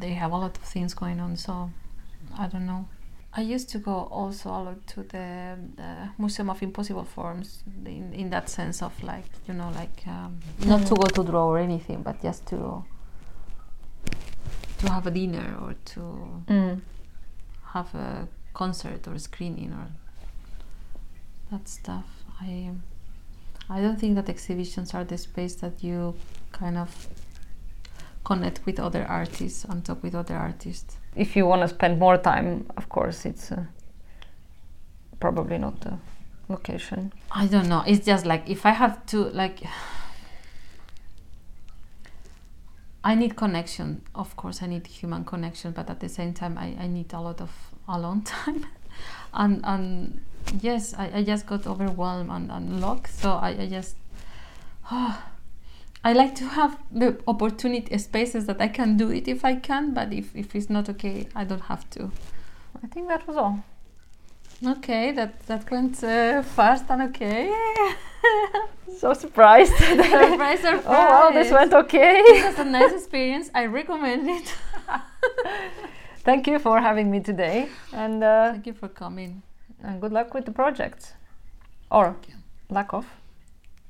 [0.00, 1.36] they have a lot of things going on.
[1.36, 1.70] So
[2.38, 2.88] I don't know.
[3.36, 8.12] I used to go also a lot to the, the Museum of Impossible Forms in,
[8.12, 11.58] in that sense of like you know like um, not to go to draw or
[11.58, 12.84] anything, but just to
[14.78, 16.00] to have a dinner or to
[16.46, 16.80] Mm.
[17.72, 19.88] have a concert or a screening or
[21.50, 22.06] that stuff.
[22.40, 22.70] I
[23.68, 26.14] I don't think that exhibitions are the space that you
[26.52, 27.08] kind of
[28.24, 30.98] connect with other artists and talk with other artists.
[31.16, 33.64] If you want to spend more time, of course, it's uh,
[35.20, 35.98] probably not the
[36.48, 37.12] location.
[37.30, 37.82] I don't know.
[37.86, 39.62] It's just like if I have to like
[43.04, 44.02] I need connection.
[44.14, 47.20] Of course, I need human connection, but at the same time, I, I need a
[47.20, 47.50] lot of
[47.86, 48.66] alone time.
[49.32, 50.20] and and
[50.60, 53.12] yes, I, I just got overwhelmed and, and locked.
[53.12, 53.96] So I, I just
[56.06, 59.94] I like to have the opportunity spaces that I can do it if I can,
[59.94, 62.10] but if, if it's not okay, I don't have to.
[62.82, 63.64] I think that was all.
[64.64, 67.50] Okay, that that went uh, fast and okay.
[68.98, 69.74] So surprised.
[69.76, 70.82] surprise, surprise.
[70.86, 72.20] oh wow, this went okay.
[72.20, 73.50] It was a nice experience.
[73.54, 74.54] I recommend it.
[76.18, 79.42] Thank you for having me today, and uh, Thank you for coming.
[79.82, 81.14] and good luck with the project,
[81.90, 82.16] or
[82.70, 83.06] lack of,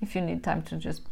[0.01, 1.03] if you need time to just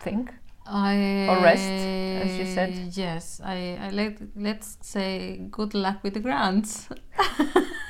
[0.00, 0.32] think.
[0.66, 2.74] I Or rest, as you said.
[2.92, 6.88] Yes, I, I let let's say good luck with the grants.